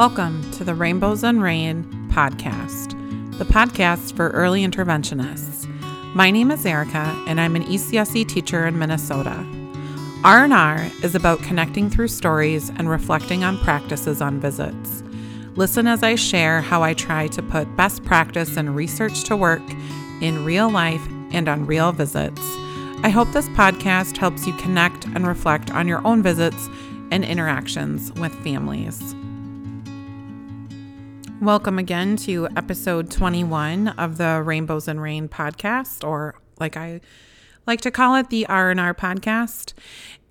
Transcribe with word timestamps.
Welcome 0.00 0.50
to 0.52 0.64
the 0.64 0.74
Rainbows 0.74 1.22
and 1.24 1.42
Rain 1.42 1.84
podcast, 2.10 2.92
the 3.36 3.44
podcast 3.44 4.16
for 4.16 4.30
early 4.30 4.66
interventionists. 4.66 5.66
My 6.14 6.30
name 6.30 6.50
is 6.50 6.64
Erica, 6.64 7.22
and 7.28 7.38
I'm 7.38 7.54
an 7.54 7.64
ECSE 7.64 8.26
teacher 8.26 8.66
in 8.66 8.78
Minnesota. 8.78 9.46
R&R 10.24 10.90
is 11.02 11.14
about 11.14 11.42
connecting 11.42 11.90
through 11.90 12.08
stories 12.08 12.70
and 12.70 12.88
reflecting 12.88 13.44
on 13.44 13.58
practices 13.58 14.22
on 14.22 14.40
visits. 14.40 15.02
Listen 15.56 15.86
as 15.86 16.02
I 16.02 16.14
share 16.14 16.62
how 16.62 16.82
I 16.82 16.94
try 16.94 17.26
to 17.26 17.42
put 17.42 17.76
best 17.76 18.02
practice 18.02 18.56
and 18.56 18.74
research 18.74 19.24
to 19.24 19.36
work 19.36 19.60
in 20.22 20.46
real 20.46 20.70
life 20.70 21.06
and 21.30 21.46
on 21.46 21.66
real 21.66 21.92
visits. 21.92 22.40
I 23.02 23.10
hope 23.10 23.30
this 23.32 23.50
podcast 23.50 24.16
helps 24.16 24.46
you 24.46 24.54
connect 24.54 25.04
and 25.08 25.26
reflect 25.26 25.70
on 25.70 25.86
your 25.86 26.02
own 26.06 26.22
visits 26.22 26.70
and 27.10 27.22
interactions 27.22 28.10
with 28.12 28.32
families. 28.42 29.14
Welcome 31.40 31.78
again 31.78 32.16
to 32.18 32.48
episode 32.54 33.10
21 33.10 33.88
of 33.88 34.18
the 34.18 34.42
Rainbows 34.44 34.86
and 34.86 35.00
Rain 35.00 35.26
podcast 35.26 36.06
or 36.06 36.34
like 36.58 36.76
I 36.76 37.00
like 37.66 37.80
to 37.80 37.90
call 37.90 38.14
it 38.16 38.28
the 38.28 38.44
R&R 38.44 38.92
podcast. 38.92 39.72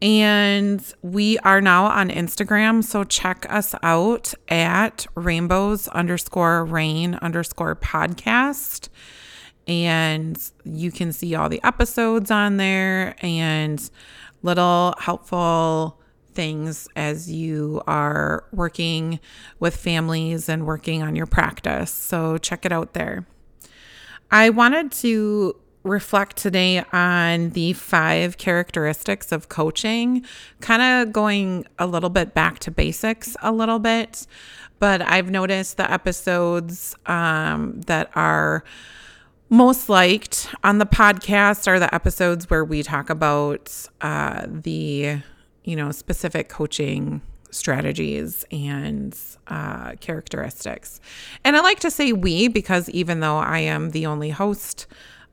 And 0.03 0.93
we 1.01 1.39
are 1.39 1.61
now 1.61 1.85
on 1.85 2.09
Instagram, 2.11 2.83
so 2.83 3.03
check 3.03 3.47
us 3.49 3.73
out 3.81 4.35
at 4.49 5.07
rainbows 5.15 5.87
underscore 5.87 6.63
rain 6.63 7.15
underscore 7.15 7.75
podcast. 7.75 8.89
And 9.67 10.39
you 10.63 10.91
can 10.91 11.11
see 11.11 11.33
all 11.33 11.49
the 11.49 11.63
episodes 11.63 12.29
on 12.29 12.57
there 12.57 13.15
and 13.23 13.89
little 14.43 14.93
helpful 14.99 15.98
things 16.39 16.87
as 16.95 17.29
you 17.29 17.81
are 17.85 18.45
working 18.53 19.19
with 19.59 19.75
families 19.75 20.47
and 20.47 20.65
working 20.65 21.03
on 21.03 21.13
your 21.13 21.25
practice. 21.25 21.91
So 21.91 22.37
check 22.37 22.65
it 22.65 22.71
out 22.71 22.93
there. 22.93 23.25
I 24.31 24.49
wanted 24.49 24.93
to 25.03 25.57
reflect 25.83 26.37
today 26.37 26.81
on 26.93 27.49
the 27.49 27.73
five 27.73 28.37
characteristics 28.37 29.33
of 29.33 29.49
coaching, 29.49 30.23
kind 30.61 30.81
of 30.81 31.11
going 31.11 31.65
a 31.77 31.85
little 31.85 32.09
bit 32.09 32.33
back 32.33 32.59
to 32.59 32.71
basics 32.71 33.35
a 33.41 33.51
little 33.51 33.79
bit. 33.79 34.25
But 34.79 35.01
I've 35.01 35.29
noticed 35.29 35.75
the 35.75 35.91
episodes 35.91 36.95
um, 37.05 37.81
that 37.87 38.11
are 38.15 38.63
most 39.49 39.89
liked 39.89 40.55
on 40.63 40.77
the 40.77 40.85
podcast 40.85 41.67
are 41.67 41.79
the 41.79 41.93
episodes 41.93 42.49
where 42.49 42.63
we 42.63 42.81
talk 42.81 43.09
about 43.09 43.89
uh, 43.99 44.45
the 44.47 45.21
you 45.63 45.75
know, 45.75 45.91
specific 45.91 46.49
coaching 46.49 47.21
strategies 47.51 48.45
and 48.51 49.17
uh, 49.47 49.93
characteristics. 49.95 50.99
And 51.43 51.57
I 51.57 51.61
like 51.61 51.79
to 51.81 51.91
say 51.91 52.13
we 52.13 52.47
because 52.47 52.89
even 52.89 53.19
though 53.19 53.37
I 53.37 53.59
am 53.59 53.91
the 53.91 54.05
only 54.05 54.29
host 54.29 54.87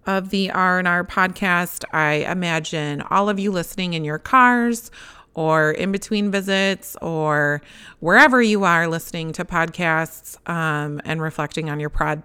of 0.06 0.30
the 0.30 0.50
R&R 0.50 1.05
podcast, 1.05 1.84
I 1.92 2.30
imagine 2.30 3.02
all 3.02 3.28
of 3.28 3.38
you 3.38 3.50
listening 3.50 3.94
in 3.94 4.05
your 4.05 4.18
cars 4.18 4.91
or 5.34 5.72
in 5.72 5.92
between 5.92 6.30
visits 6.30 6.96
or 7.02 7.61
wherever 8.00 8.40
you 8.40 8.64
are 8.64 8.88
listening 8.88 9.33
to 9.33 9.44
podcasts 9.44 10.38
um, 10.48 11.00
and 11.05 11.20
reflecting 11.20 11.68
on 11.68 11.78
your 11.78 11.90
prod 11.90 12.22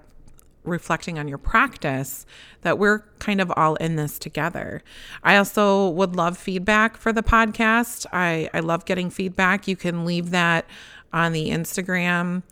reflecting 0.64 1.17
on 1.17 1.28
your 1.28 1.38
practice 1.38 2.26
that 2.62 2.78
we're 2.78 3.00
kind 3.20 3.42
of 3.42 3.52
all 3.56 3.76
in 3.76 3.95
this 3.95 4.20
together. 4.20 4.81
I 5.23 5.38
also 5.38 5.90
would 5.90 6.16
love 6.16 6.38
feedback 6.38 6.98
for 6.98 7.12
the 7.12 7.23
podcast. 7.23 8.06
I, 8.12 8.50
I 8.54 8.59
love 8.59 8.86
getting 8.86 9.09
feedback. 9.09 9.67
You 9.67 9.76
can 9.76 10.06
leave 10.06 10.30
that 10.32 10.66
on 11.12 11.32
the 11.34 11.50
Instagram 11.50 12.44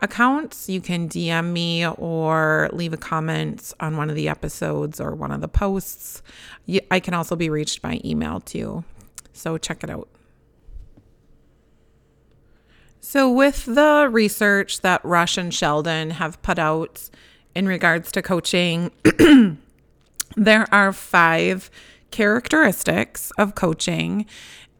accounts. 0.00 0.68
You 0.68 0.80
can 0.80 1.08
DM 1.08 1.52
me 1.52 1.86
or 1.86 2.68
leave 2.72 2.92
a 2.92 2.98
comment 2.98 3.72
on 3.80 3.96
one 3.96 4.10
of 4.10 4.16
the 4.16 4.28
episodes 4.28 5.00
or 5.00 5.14
one 5.14 5.32
of 5.32 5.40
the 5.40 5.48
posts. 5.48 6.22
I 6.90 7.00
can 7.00 7.14
also 7.14 7.36
be 7.36 7.50
reached 7.50 7.82
by 7.82 8.00
email 8.04 8.40
too. 8.40 8.84
So 9.32 9.58
check 9.58 9.82
it 9.82 9.90
out. 9.90 10.08
So, 13.00 13.30
with 13.30 13.64
the 13.64 14.08
research 14.10 14.82
that 14.82 15.02
Rush 15.02 15.38
and 15.38 15.50
Shelden 15.50 16.12
have 16.12 16.42
put 16.42 16.58
out 16.58 17.08
in 17.58 17.66
regards 17.66 18.12
to 18.12 18.22
coaching, 18.22 18.92
there 20.36 20.72
are 20.72 20.92
five 20.92 21.72
characteristics 22.12 23.32
of 23.36 23.56
coaching. 23.56 24.26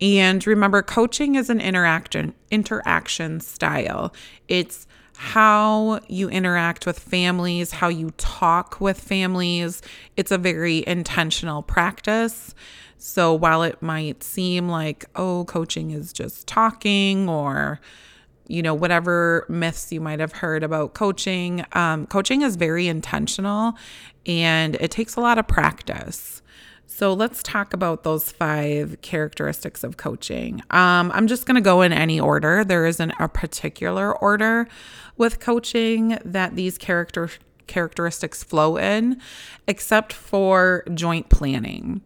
And 0.00 0.46
remember, 0.46 0.82
coaching 0.82 1.34
is 1.34 1.50
an 1.50 1.60
interaction 1.60 2.34
interaction 2.52 3.40
style. 3.40 4.14
It's 4.46 4.86
how 5.16 5.98
you 6.06 6.28
interact 6.28 6.86
with 6.86 7.00
families, 7.00 7.72
how 7.72 7.88
you 7.88 8.12
talk 8.16 8.80
with 8.80 9.00
families. 9.00 9.82
It's 10.16 10.30
a 10.30 10.38
very 10.38 10.84
intentional 10.86 11.64
practice. 11.64 12.54
So 12.96 13.34
while 13.34 13.64
it 13.64 13.82
might 13.82 14.22
seem 14.22 14.68
like, 14.68 15.04
oh, 15.16 15.46
coaching 15.46 15.90
is 15.90 16.12
just 16.12 16.46
talking 16.46 17.28
or 17.28 17.80
you 18.48 18.62
know, 18.62 18.74
whatever 18.74 19.46
myths 19.48 19.92
you 19.92 20.00
might 20.00 20.20
have 20.20 20.32
heard 20.32 20.64
about 20.64 20.94
coaching. 20.94 21.64
Um, 21.72 22.06
coaching 22.06 22.42
is 22.42 22.56
very 22.56 22.88
intentional 22.88 23.74
and 24.26 24.74
it 24.76 24.90
takes 24.90 25.16
a 25.16 25.20
lot 25.20 25.38
of 25.38 25.46
practice. 25.46 26.42
So 26.86 27.12
let's 27.12 27.42
talk 27.42 27.74
about 27.74 28.02
those 28.02 28.32
five 28.32 29.00
characteristics 29.02 29.84
of 29.84 29.98
coaching. 29.98 30.62
Um, 30.70 31.12
I'm 31.14 31.28
just 31.28 31.46
going 31.46 31.54
to 31.54 31.60
go 31.60 31.82
in 31.82 31.92
any 31.92 32.18
order. 32.18 32.64
There 32.64 32.86
isn't 32.86 33.12
a 33.20 33.28
particular 33.28 34.16
order 34.16 34.66
with 35.16 35.38
coaching 35.38 36.18
that 36.24 36.56
these 36.56 36.78
character 36.78 37.30
characteristics 37.68 38.42
flow 38.42 38.76
in, 38.76 39.20
except 39.66 40.12
for 40.12 40.84
joint 40.94 41.28
planning. 41.28 42.02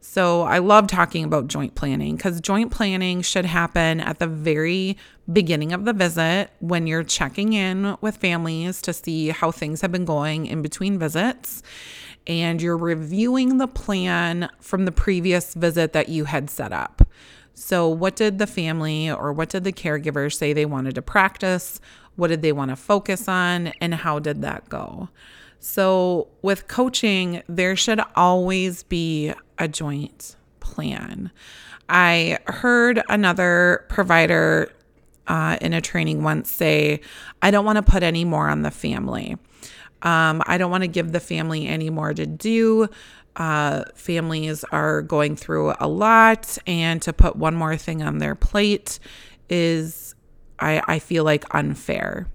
So 0.00 0.42
I 0.42 0.58
love 0.58 0.86
talking 0.86 1.24
about 1.24 1.48
joint 1.48 1.74
planning 1.74 2.16
because 2.16 2.40
joint 2.40 2.70
planning 2.70 3.22
should 3.22 3.46
happen 3.46 4.00
at 4.00 4.18
the 4.18 4.26
very 4.26 4.98
beginning 5.32 5.72
of 5.72 5.86
the 5.86 5.94
visit 5.94 6.50
when 6.60 6.86
you're 6.86 7.02
checking 7.02 7.54
in 7.54 7.96
with 8.02 8.18
families 8.18 8.82
to 8.82 8.92
see 8.92 9.30
how 9.30 9.50
things 9.50 9.80
have 9.80 9.90
been 9.90 10.04
going 10.04 10.44
in 10.44 10.60
between 10.60 10.98
visits. 10.98 11.62
And 12.26 12.60
you're 12.60 12.76
reviewing 12.76 13.56
the 13.56 13.66
plan 13.66 14.50
from 14.60 14.84
the 14.84 14.92
previous 14.92 15.54
visit 15.54 15.94
that 15.94 16.10
you 16.10 16.26
had 16.26 16.50
set 16.50 16.72
up. 16.72 17.08
So, 17.54 17.88
what 17.88 18.16
did 18.16 18.38
the 18.38 18.46
family 18.46 19.10
or 19.10 19.32
what 19.32 19.48
did 19.48 19.64
the 19.64 19.72
caregiver 19.72 20.32
say 20.32 20.52
they 20.52 20.66
wanted 20.66 20.96
to 20.96 21.02
practice? 21.02 21.80
What 22.16 22.28
did 22.28 22.42
they 22.42 22.52
want 22.52 22.70
to 22.70 22.76
focus 22.76 23.28
on? 23.28 23.68
And 23.80 23.94
how 23.94 24.18
did 24.18 24.42
that 24.42 24.68
go? 24.68 25.08
So, 25.58 26.28
with 26.42 26.68
coaching, 26.68 27.42
there 27.48 27.74
should 27.74 28.00
always 28.14 28.82
be 28.82 29.32
a 29.58 29.66
joint 29.66 30.36
plan. 30.60 31.30
I 31.88 32.38
heard 32.46 33.02
another 33.08 33.86
provider 33.88 34.70
uh, 35.26 35.56
in 35.60 35.72
a 35.72 35.80
training 35.80 36.22
once 36.22 36.50
say, 36.50 37.00
I 37.40 37.50
don't 37.50 37.64
want 37.64 37.76
to 37.76 37.82
put 37.82 38.02
any 38.02 38.24
more 38.24 38.48
on 38.48 38.62
the 38.62 38.70
family. 38.70 39.36
Um, 40.02 40.42
I 40.46 40.58
don't 40.58 40.70
want 40.70 40.82
to 40.82 40.88
give 40.88 41.12
the 41.12 41.20
family 41.20 41.66
any 41.66 41.88
more 41.88 42.12
to 42.12 42.26
do. 42.26 42.88
Uh, 43.36 43.84
families 43.94 44.64
are 44.64 45.02
going 45.02 45.34
through 45.34 45.74
a 45.80 45.88
lot, 45.88 46.58
and 46.66 47.00
to 47.02 47.12
put 47.12 47.36
one 47.36 47.54
more 47.54 47.76
thing 47.76 48.02
on 48.02 48.18
their 48.18 48.34
plate 48.34 48.98
is, 49.48 50.13
I, 50.58 50.82
I 50.86 50.98
feel 50.98 51.24
like, 51.24 51.44
unfair. 51.54 52.28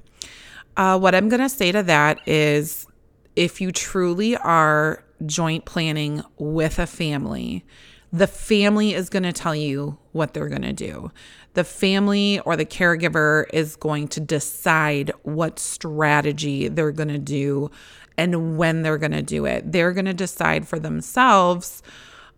Uh, 0.78 0.98
what 0.98 1.16
I'm 1.16 1.30
going 1.30 1.42
to 1.42 1.50
say 1.50 1.72
to 1.72 1.84
that 1.84 2.26
is 2.28 2.88
if 3.36 3.60
you 3.62 3.72
truly 3.72 4.36
are 4.38 5.04
joint 5.26 5.66
planning 5.66 6.24
with 6.38 6.80
a 6.80 6.88
family, 6.88 7.66
the 8.12 8.28
family 8.28 8.94
is 8.94 9.10
going 9.10 9.24
to 9.24 9.34
tell 9.34 9.56
you 9.56 9.98
what 10.12 10.34
they're 10.34 10.50
going 10.50 10.62
to 10.64 10.74
do. 10.74 11.12
The 11.54 11.64
family 11.64 12.40
or 12.40 12.56
the 12.56 12.66
caregiver 12.66 13.46
is 13.54 13.76
going 13.76 14.08
to 14.10 14.20
decide 14.20 15.12
what 15.24 15.60
strategy 15.60 16.68
they're 16.68 16.92
going 16.92 17.10
to 17.10 17.20
do 17.20 17.70
and 18.18 18.58
when 18.58 18.82
they're 18.82 18.98
going 18.98 19.12
to 19.12 19.22
do 19.22 19.46
it. 19.46 19.72
They're 19.72 19.92
going 19.92 20.06
to 20.06 20.14
decide 20.14 20.68
for 20.68 20.80
themselves 20.80 21.84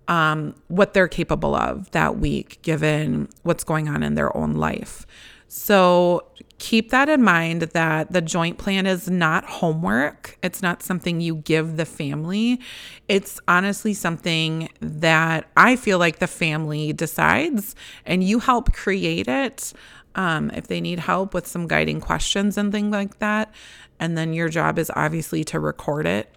um, 0.07 0.55
what 0.67 0.93
they're 0.93 1.07
capable 1.07 1.55
of 1.55 1.89
that 1.91 2.17
week, 2.17 2.59
given 2.61 3.29
what's 3.43 3.63
going 3.63 3.87
on 3.87 4.03
in 4.03 4.15
their 4.15 4.35
own 4.35 4.53
life. 4.53 5.05
So 5.53 6.27
keep 6.59 6.91
that 6.91 7.09
in 7.09 7.21
mind 7.21 7.63
that 7.63 8.13
the 8.13 8.21
joint 8.21 8.57
plan 8.57 8.85
is 8.85 9.09
not 9.09 9.43
homework. 9.43 10.37
It's 10.41 10.61
not 10.61 10.81
something 10.81 11.19
you 11.19 11.35
give 11.35 11.75
the 11.75 11.83
family. 11.83 12.61
It's 13.09 13.37
honestly 13.49 13.93
something 13.93 14.69
that 14.79 15.49
I 15.57 15.75
feel 15.75 15.99
like 15.99 16.19
the 16.19 16.27
family 16.27 16.93
decides 16.93 17.75
and 18.05 18.23
you 18.23 18.39
help 18.39 18.71
create 18.71 19.27
it. 19.27 19.73
Um, 20.15 20.51
if 20.51 20.67
they 20.67 20.79
need 20.79 20.99
help 20.99 21.33
with 21.33 21.47
some 21.47 21.67
guiding 21.67 21.99
questions 21.99 22.57
and 22.57 22.71
things 22.71 22.93
like 22.93 23.19
that. 23.19 23.53
And 23.99 24.17
then 24.17 24.31
your 24.31 24.47
job 24.47 24.79
is 24.79 24.89
obviously 24.95 25.43
to 25.45 25.59
record 25.59 26.07
it 26.07 26.33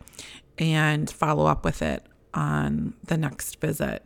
and 0.58 1.08
follow 1.08 1.46
up 1.46 1.64
with 1.64 1.82
it 1.82 2.04
on 2.34 2.94
the 3.04 3.16
next 3.16 3.60
visit. 3.60 4.04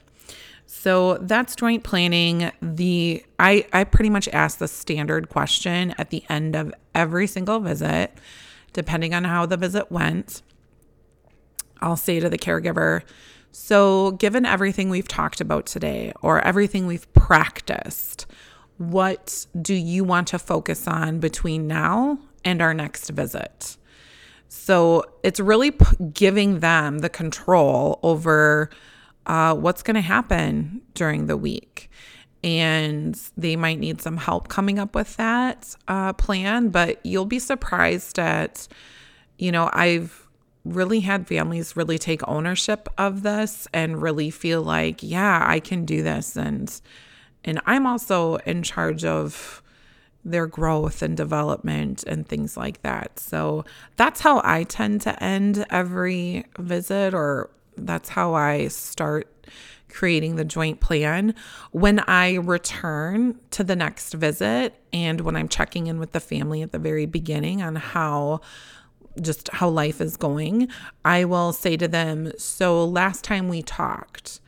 So 0.71 1.17
that's 1.23 1.57
joint 1.57 1.83
planning. 1.83 2.53
The 2.61 3.25
I 3.39 3.67
I 3.73 3.85
pretty 3.85 4.11
much 4.11 4.29
ask 4.29 4.59
the 4.59 4.69
standard 4.69 5.31
question 5.31 5.95
at 5.97 6.11
the 6.11 6.23
end 6.29 6.55
of 6.55 6.75
every 6.95 7.27
single 7.27 7.59
visit, 7.59 8.13
depending 8.75 9.15
on 9.15 9.25
how 9.25 9.47
the 9.47 9.57
visit 9.57 9.91
went. 9.91 10.43
I'll 11.81 11.97
say 11.97 12.21
to 12.21 12.29
the 12.29 12.37
caregiver, 12.37 13.01
so 13.51 14.11
given 14.13 14.45
everything 14.45 14.91
we've 14.91 15.09
talked 15.09 15.41
about 15.41 15.65
today 15.65 16.13
or 16.21 16.43
everything 16.43 16.87
we've 16.87 17.11
practiced, 17.15 18.27
what 18.77 19.47
do 19.61 19.73
you 19.75 20.05
want 20.05 20.29
to 20.29 20.39
focus 20.39 20.87
on 20.87 21.19
between 21.19 21.67
now 21.67 22.19
and 22.45 22.61
our 22.61 22.75
next 22.75 23.09
visit? 23.09 23.79
So 24.49 25.03
it's 25.23 25.41
really 25.41 25.71
p- 25.71 25.87
giving 26.13 26.61
them 26.61 26.99
the 26.99 27.09
control 27.09 28.01
over 28.03 28.69
uh, 29.29 29.55
what's 29.55 29.83
going 29.83 29.95
to 29.95 30.01
happen 30.01 30.83
during 30.95 31.27
the 31.27 31.37
week. 31.37 31.91
And 32.45 33.21
they 33.37 33.57
might 33.57 33.79
need 33.79 34.01
some 34.01 34.17
help 34.17 34.49
coming 34.49 34.79
up 34.79 34.95
with 34.95 35.17
that 35.17 35.75
uh, 35.89 36.13
plan, 36.13 36.69
but 36.69 37.05
you'll 37.05 37.25
be 37.27 37.39
surprised 37.39 38.19
at, 38.19 38.69
you 39.39 39.53
know, 39.53 39.71
I've 39.73 40.27
really 40.65 41.01
had 41.01 41.27
families 41.27 41.77
really 41.77 41.99
take 41.99 42.27
ownership 42.29 42.89
of 42.97 43.23
this 43.23 43.67
and 43.73 44.03
really 44.03 44.31
feel 44.31 44.63
like, 44.63 45.03
yeah, 45.03 45.45
I 45.47 45.61
can 45.61 45.85
do 45.85 46.03
this. 46.03 46.37
And, 46.37 46.81
and 47.45 47.61
I'm 47.67 47.87
also 47.87 48.37
in 48.37 48.63
charge 48.63 49.05
of 49.05 49.63
their 50.25 50.47
growth 50.47 51.01
and 51.01 51.17
development 51.17 52.05
and 52.07 52.29
things 52.29 52.57
like 52.57 52.83
that. 52.83 53.19
So 53.19 53.65
that's 53.97 54.21
how 54.21 54.43
I 54.45 54.65
tend 54.65 55.01
to 55.03 55.23
end 55.23 55.65
every 55.71 56.45
visit, 56.59 57.15
or 57.15 57.51
that's 57.87 58.11
how 58.11 58.35
I 58.35 58.69
start 58.69 59.33
creating 59.89 60.37
the 60.37 60.45
joint 60.45 60.81
plan. 60.81 61.35
When 61.73 62.01
I 62.01 62.35
return 62.35 63.41
to 63.53 63.65
the 63.65 63.77
next 63.77 64.15
visit 64.15 64.75
and 64.93 65.21
when 65.23 65.37
I'm 65.37 65.49
checking 65.49 65.87
in 65.87 65.99
with 65.99 66.13
the 66.13 66.21
family 66.21 66.63
at 66.63 66.73
the 66.73 66.79
very 66.79 67.07
beginning 67.07 67.63
on 67.63 67.77
how 67.77 68.41
just 69.21 69.49
how 69.49 69.69
life 69.69 70.01
is 70.01 70.17
going, 70.17 70.69
I 71.05 71.25
will 71.25 71.53
say 71.53 71.77
to 71.77 71.89
them, 71.89 72.33
So 72.39 72.85
last 72.85 73.25
time 73.25 73.49
we 73.49 73.63
talked, 73.63 74.41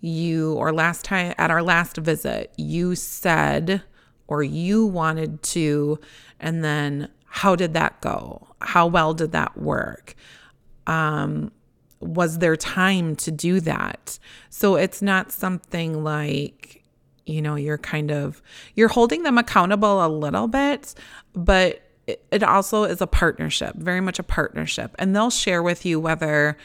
you, 0.00 0.54
or 0.54 0.72
last 0.72 1.04
time 1.04 1.34
at 1.38 1.50
our 1.50 1.62
last 1.62 1.96
visit, 1.96 2.52
you 2.56 2.94
said, 2.94 3.82
or 4.28 4.42
you 4.42 4.86
wanted 4.86 5.42
to, 5.42 5.98
and 6.38 6.62
then 6.62 7.08
how 7.26 7.56
did 7.56 7.74
that 7.74 8.00
go? 8.00 8.48
How 8.60 8.86
well 8.86 9.14
did 9.14 9.32
that 9.32 9.56
work? 9.56 10.14
Um, 10.86 11.52
was 12.00 12.38
there 12.38 12.56
time 12.56 13.14
to 13.16 13.30
do 13.30 13.60
that? 13.60 14.18
So 14.48 14.76
it's 14.76 15.02
not 15.02 15.30
something 15.30 16.02
like, 16.02 16.82
you 17.26 17.42
know, 17.42 17.54
you're 17.54 17.78
kind 17.78 18.10
of 18.10 18.42
you're 18.74 18.88
holding 18.88 19.22
them 19.22 19.38
accountable 19.38 20.04
a 20.04 20.08
little 20.08 20.48
bit, 20.48 20.94
but 21.34 21.82
it 22.06 22.42
also 22.42 22.84
is 22.84 23.00
a 23.00 23.06
partnership, 23.06 23.76
very 23.76 24.00
much 24.00 24.18
a 24.18 24.24
partnership. 24.24 24.96
And 24.98 25.14
they'll 25.14 25.30
share 25.30 25.62
with 25.62 25.86
you 25.86 26.00
whether 26.00 26.56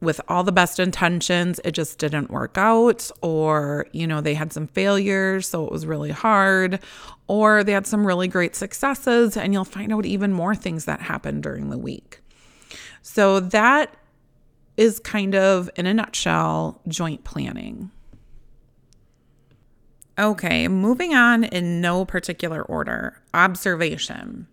with 0.00 0.20
all 0.28 0.44
the 0.44 0.52
best 0.52 0.78
intentions, 0.78 1.60
it 1.64 1.72
just 1.72 1.98
didn't 1.98 2.30
work 2.30 2.58
out, 2.58 3.10
or, 3.22 3.86
you 3.92 4.06
know, 4.06 4.20
they 4.20 4.34
had 4.34 4.52
some 4.52 4.66
failures, 4.66 5.48
so 5.48 5.64
it 5.64 5.72
was 5.72 5.86
really 5.86 6.10
hard, 6.10 6.78
or 7.26 7.64
they 7.64 7.72
had 7.72 7.86
some 7.86 8.06
really 8.06 8.28
great 8.28 8.54
successes, 8.54 9.36
and 9.36 9.54
you'll 9.54 9.64
find 9.64 9.92
out 9.92 10.04
even 10.04 10.30
more 10.30 10.54
things 10.54 10.84
that 10.84 11.00
happened 11.00 11.42
during 11.42 11.70
the 11.70 11.78
week. 11.78 12.20
So 13.00 13.40
that 13.40 13.96
is 14.76 14.98
kind 15.00 15.34
of, 15.34 15.70
in 15.76 15.86
a 15.86 15.94
nutshell, 15.94 16.80
joint 16.88 17.24
planning. 17.24 17.90
Okay, 20.18 20.68
moving 20.68 21.14
on 21.14 21.44
in 21.44 21.80
no 21.80 22.04
particular 22.04 22.62
order 22.62 23.20
observation. 23.32 24.46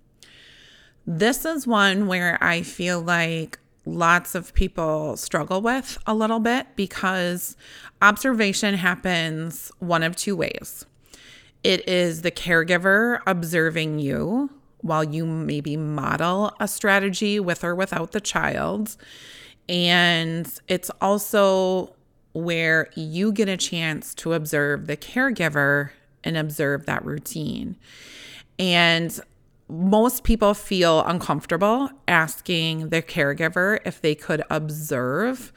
This 1.05 1.45
is 1.45 1.67
one 1.67 2.07
where 2.07 2.37
I 2.41 2.61
feel 2.61 2.99
like 2.99 3.59
lots 3.85 4.35
of 4.35 4.53
people 4.53 5.17
struggle 5.17 5.61
with 5.61 5.97
a 6.05 6.13
little 6.13 6.39
bit 6.39 6.67
because 6.75 7.55
observation 8.01 8.75
happens 8.75 9.71
one 9.79 10.03
of 10.03 10.15
two 10.15 10.35
ways. 10.35 10.85
It 11.63 11.87
is 11.87 12.21
the 12.21 12.31
caregiver 12.31 13.19
observing 13.27 13.99
you 13.99 14.49
while 14.81 15.03
you 15.03 15.25
maybe 15.25 15.77
model 15.77 16.53
a 16.59 16.67
strategy 16.67 17.39
with 17.39 17.63
or 17.63 17.75
without 17.75 18.11
the 18.13 18.21
child. 18.21 18.97
And 19.71 20.53
it's 20.67 20.91
also 20.99 21.95
where 22.33 22.89
you 22.95 23.31
get 23.31 23.47
a 23.47 23.55
chance 23.55 24.13
to 24.15 24.33
observe 24.33 24.85
the 24.87 24.97
caregiver 24.97 25.91
and 26.25 26.35
observe 26.35 26.85
that 26.85 27.05
routine. 27.05 27.77
And 28.59 29.17
most 29.69 30.25
people 30.25 30.53
feel 30.53 31.03
uncomfortable 31.05 31.89
asking 32.05 32.89
their 32.89 33.01
caregiver 33.01 33.79
if 33.85 34.01
they 34.01 34.13
could 34.13 34.43
observe 34.49 35.53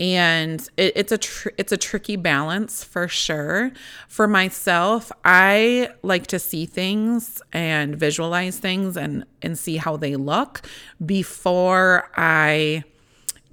and 0.00 0.68
it, 0.76 0.92
it's 0.96 1.12
a 1.12 1.18
tr- 1.18 1.50
it's 1.56 1.70
a 1.70 1.76
tricky 1.76 2.16
balance 2.16 2.82
for 2.82 3.06
sure 3.06 3.70
for 4.08 4.26
myself 4.26 5.12
i 5.24 5.88
like 6.02 6.26
to 6.26 6.38
see 6.38 6.66
things 6.66 7.40
and 7.52 7.94
visualize 7.94 8.58
things 8.58 8.96
and 8.96 9.24
and 9.40 9.56
see 9.56 9.76
how 9.76 9.96
they 9.96 10.16
look 10.16 10.62
before 11.06 12.10
i 12.16 12.82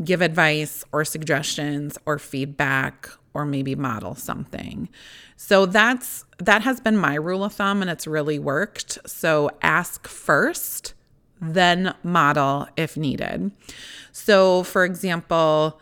give 0.03 0.21
advice 0.21 0.83
or 0.91 1.05
suggestions 1.05 1.97
or 2.05 2.19
feedback 2.19 3.09
or 3.33 3.45
maybe 3.45 3.75
model 3.75 4.15
something. 4.15 4.89
So 5.37 5.65
that's 5.65 6.25
that 6.39 6.61
has 6.63 6.79
been 6.79 6.97
my 6.97 7.15
rule 7.15 7.43
of 7.43 7.53
thumb 7.53 7.81
and 7.81 7.89
it's 7.89 8.07
really 8.07 8.39
worked. 8.39 8.99
So 9.05 9.49
ask 9.61 10.07
first, 10.07 10.93
then 11.39 11.95
model 12.03 12.67
if 12.77 12.97
needed. 12.97 13.51
So 14.11 14.63
for 14.63 14.85
example, 14.85 15.79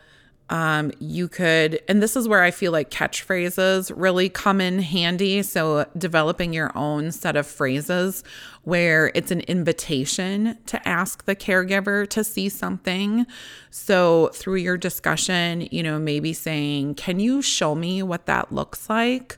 um, 0.49 0.91
you 0.99 1.27
could, 1.27 1.79
and 1.87 2.01
this 2.01 2.15
is 2.15 2.27
where 2.27 2.41
I 2.41 2.49
feel 2.49 2.71
like 2.71 2.89
catchphrases 2.89 3.91
really 3.95 4.29
come 4.29 4.59
in 4.59 4.79
handy. 4.79 5.43
So, 5.43 5.85
developing 5.95 6.53
your 6.53 6.75
own 6.75 7.11
set 7.11 7.35
of 7.35 7.45
phrases 7.45 8.23
where 8.63 9.11
it's 9.13 9.29
an 9.29 9.41
invitation 9.41 10.57
to 10.65 10.87
ask 10.87 11.25
the 11.25 11.35
caregiver 11.35 12.09
to 12.09 12.23
see 12.23 12.49
something. 12.49 13.27
So, 13.69 14.29
through 14.33 14.55
your 14.55 14.75
discussion, 14.75 15.67
you 15.71 15.83
know, 15.83 15.99
maybe 15.99 16.33
saying, 16.33 16.95
Can 16.95 17.19
you 17.19 17.43
show 17.43 17.75
me 17.75 18.01
what 18.01 18.25
that 18.25 18.51
looks 18.51 18.89
like? 18.89 19.37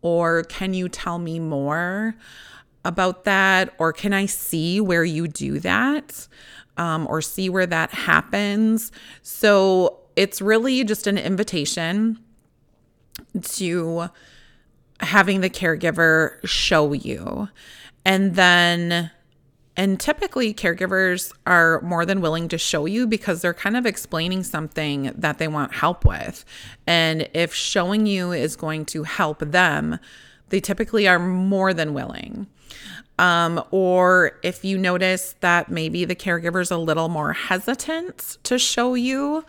Or 0.00 0.44
can 0.44 0.74
you 0.74 0.88
tell 0.88 1.18
me 1.18 1.40
more 1.40 2.14
about 2.84 3.24
that? 3.24 3.74
Or 3.78 3.92
can 3.92 4.12
I 4.12 4.26
see 4.26 4.80
where 4.80 5.04
you 5.04 5.26
do 5.26 5.58
that? 5.60 6.28
Um, 6.76 7.06
or 7.10 7.20
see 7.20 7.50
where 7.50 7.66
that 7.66 7.90
happens. 7.90 8.92
So, 9.22 9.98
it's 10.16 10.40
really 10.40 10.84
just 10.84 11.06
an 11.06 11.18
invitation 11.18 12.18
to 13.42 14.08
having 15.00 15.40
the 15.40 15.50
caregiver 15.50 16.44
show 16.46 16.92
you. 16.92 17.48
And 18.04 18.34
then, 18.34 19.10
and 19.76 19.98
typically 19.98 20.52
caregivers 20.52 21.32
are 21.46 21.80
more 21.82 22.04
than 22.04 22.20
willing 22.20 22.48
to 22.48 22.58
show 22.58 22.86
you 22.86 23.06
because 23.06 23.42
they're 23.42 23.54
kind 23.54 23.76
of 23.76 23.86
explaining 23.86 24.42
something 24.42 25.12
that 25.14 25.38
they 25.38 25.48
want 25.48 25.74
help 25.74 26.04
with. 26.04 26.44
And 26.86 27.28
if 27.34 27.54
showing 27.54 28.06
you 28.06 28.32
is 28.32 28.56
going 28.56 28.84
to 28.86 29.02
help 29.04 29.40
them, 29.40 29.98
they 30.50 30.60
typically 30.60 31.08
are 31.08 31.18
more 31.18 31.72
than 31.72 31.94
willing. 31.94 32.46
Um, 33.18 33.62
or 33.70 34.38
if 34.42 34.64
you 34.64 34.78
notice 34.78 35.36
that 35.40 35.70
maybe 35.70 36.04
the 36.04 36.14
caregiver's 36.14 36.70
a 36.70 36.76
little 36.76 37.08
more 37.08 37.32
hesitant 37.32 38.38
to 38.42 38.58
show 38.58 38.94
you, 38.94 39.44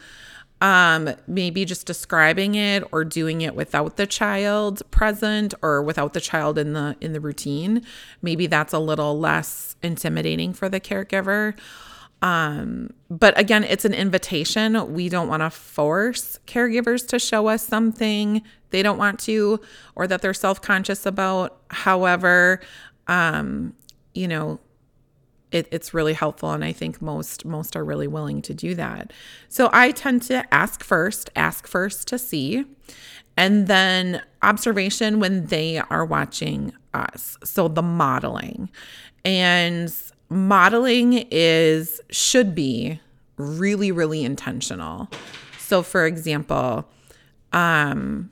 um, 0.64 1.10
maybe 1.28 1.66
just 1.66 1.86
describing 1.86 2.56
it 2.56 2.86
or 2.94 3.04
doing 3.04 3.42
it 3.42 3.54
without 3.54 3.98
the 3.98 4.08
child 4.08 4.82
present 4.92 5.54
or 5.62 5.84
without 5.84 6.14
the 6.14 6.22
child 6.22 6.58
in 6.58 6.72
the 6.72 6.96
in 7.02 7.12
the 7.12 7.20
routine. 7.20 7.84
Maybe 8.22 8.48
that's 8.48 8.72
a 8.72 8.80
little 8.80 9.20
less 9.20 9.76
intimidating 9.84 10.54
for 10.54 10.70
the 10.70 10.80
caregiver. 10.80 11.54
Um, 12.22 12.92
but 13.10 13.38
again 13.38 13.66
it's 13.66 13.84
an 13.84 13.94
invitation. 13.94 14.94
We 14.94 15.10
don't 15.10 15.28
want 15.28 15.42
to 15.44 15.50
force 15.50 16.40
caregivers 16.48 17.06
to 17.10 17.20
show 17.20 17.48
us 17.48 17.68
something 17.68 18.42
they 18.70 18.82
don't 18.82 18.98
want 18.98 19.20
to 19.22 19.60
or 19.96 20.08
that 20.08 20.22
they're 20.22 20.34
self-conscious 20.34 21.06
about. 21.06 21.62
However 21.72 22.62
um, 23.08 23.74
you 24.14 24.30
know 24.30 24.62
it, 25.54 25.68
it's 25.72 25.94
really 25.94 26.14
helpful 26.14 26.52
and 26.52 26.66
i 26.66 26.72
think 26.72 27.02
most 27.02 27.46
most 27.46 27.76
are 27.76 27.86
really 27.86 28.08
willing 28.08 28.42
to 28.42 28.54
do 28.54 28.76
that. 28.76 29.14
So 29.50 29.70
i 29.72 29.92
tend 29.92 30.24
to 30.24 30.54
ask 30.54 30.84
first 30.84 31.30
ask 31.36 31.68
first 31.68 32.08
to 32.10 32.18
see 32.18 32.66
and 33.38 33.68
then 33.68 34.22
observation 34.42 35.20
when 35.20 35.48
they 35.48 35.80
are 35.80 36.06
watching 36.06 36.72
us. 36.94 37.36
So 37.44 37.68
the 37.68 37.82
modeling 37.82 38.70
and 39.26 39.94
modeling 40.30 41.26
is 41.32 42.02
should 42.10 42.54
be 42.56 43.00
really 43.38 43.92
really 43.92 44.24
intentional. 44.24 45.10
So 45.60 45.84
for 45.84 46.06
example 46.06 46.90
um 47.54 48.32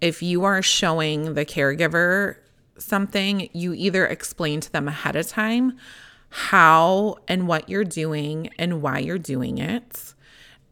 if 0.00 0.22
you 0.22 0.44
are 0.44 0.60
showing 0.60 1.32
the 1.32 1.46
caregiver 1.46 2.36
something, 2.78 3.48
you 3.52 3.72
either 3.72 4.06
explain 4.06 4.60
to 4.60 4.70
them 4.72 4.88
ahead 4.88 5.16
of 5.16 5.26
time 5.28 5.78
how 6.36 7.16
and 7.28 7.46
what 7.46 7.68
you're 7.68 7.84
doing 7.84 8.50
and 8.58 8.82
why 8.82 8.98
you're 8.98 9.18
doing 9.18 9.58
it. 9.58 10.14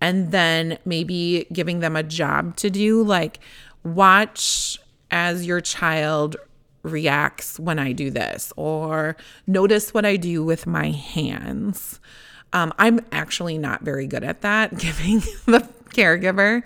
And 0.00 0.32
then 0.32 0.76
maybe 0.84 1.46
giving 1.52 1.78
them 1.78 1.94
a 1.94 2.02
job 2.02 2.56
to 2.56 2.68
do, 2.68 3.04
like 3.04 3.38
watch 3.84 4.80
as 5.12 5.46
your 5.46 5.60
child 5.60 6.34
reacts 6.82 7.60
when 7.60 7.78
I 7.78 7.92
do 7.92 8.10
this, 8.10 8.52
or 8.56 9.16
notice 9.46 9.94
what 9.94 10.04
I 10.04 10.16
do 10.16 10.42
with 10.42 10.66
my 10.66 10.90
hands. 10.90 12.00
Um, 12.52 12.74
I'm 12.76 12.98
actually 13.12 13.56
not 13.56 13.82
very 13.82 14.08
good 14.08 14.24
at 14.24 14.40
that, 14.40 14.76
giving 14.78 15.20
the 15.46 15.68
caregiver 15.94 16.64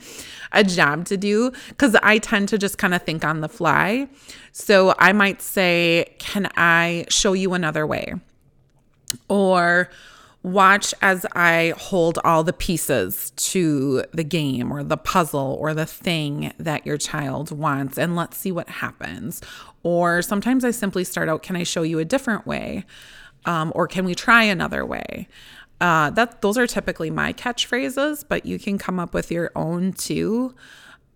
a 0.52 0.64
job 0.64 1.04
to 1.04 1.18
do 1.18 1.52
because 1.68 1.94
I 1.96 2.16
tend 2.16 2.48
to 2.48 2.56
just 2.56 2.78
kind 2.78 2.94
of 2.94 3.02
think 3.02 3.26
on 3.26 3.42
the 3.42 3.48
fly. 3.50 4.08
So 4.52 4.94
I 4.98 5.12
might 5.12 5.42
say, 5.42 6.14
Can 6.18 6.48
I 6.56 7.04
show 7.10 7.34
you 7.34 7.52
another 7.52 7.86
way? 7.86 8.14
Or 9.28 9.90
watch 10.42 10.94
as 11.02 11.26
I 11.32 11.74
hold 11.76 12.20
all 12.24 12.44
the 12.44 12.52
pieces 12.52 13.30
to 13.30 14.04
the 14.12 14.22
game 14.22 14.72
or 14.72 14.84
the 14.84 14.96
puzzle 14.96 15.58
or 15.60 15.74
the 15.74 15.86
thing 15.86 16.52
that 16.58 16.86
your 16.86 16.96
child 16.96 17.50
wants 17.50 17.98
and 17.98 18.14
let's 18.14 18.36
see 18.36 18.52
what 18.52 18.68
happens. 18.68 19.42
Or 19.82 20.22
sometimes 20.22 20.64
I 20.64 20.70
simply 20.70 21.02
start 21.02 21.28
out, 21.28 21.42
Can 21.42 21.56
I 21.56 21.64
show 21.64 21.82
you 21.82 21.98
a 21.98 22.04
different 22.04 22.46
way? 22.46 22.84
Um, 23.44 23.72
or 23.74 23.88
can 23.88 24.04
we 24.04 24.14
try 24.14 24.44
another 24.44 24.84
way? 24.86 25.28
Uh, 25.80 26.10
that 26.10 26.42
those 26.42 26.56
are 26.56 26.66
typically 26.66 27.10
my 27.10 27.32
catchphrases, 27.32 28.24
but 28.26 28.46
you 28.46 28.58
can 28.58 28.78
come 28.78 28.98
up 28.98 29.14
with 29.14 29.30
your 29.30 29.50
own 29.56 29.92
too. 29.92 30.54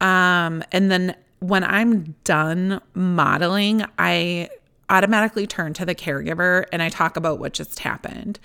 Um, 0.00 0.62
and 0.72 0.90
then 0.90 1.14
when 1.38 1.64
I'm 1.64 2.14
done 2.24 2.80
modeling, 2.94 3.84
I 3.98 4.50
automatically 4.90 5.46
turn 5.46 5.72
to 5.74 5.86
the 5.86 5.94
caregiver 5.94 6.66
and 6.72 6.82
I 6.82 6.88
talk 6.88 7.16
about 7.16 7.38
what 7.38 7.52
just 7.52 7.78
happened. 7.78 8.38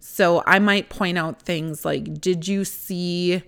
So 0.00 0.42
I 0.46 0.58
might 0.58 0.90
point 0.90 1.16
out 1.16 1.40
things 1.40 1.84
like, 1.84 2.20
Did 2.20 2.46
you 2.46 2.64
see 2.64 3.42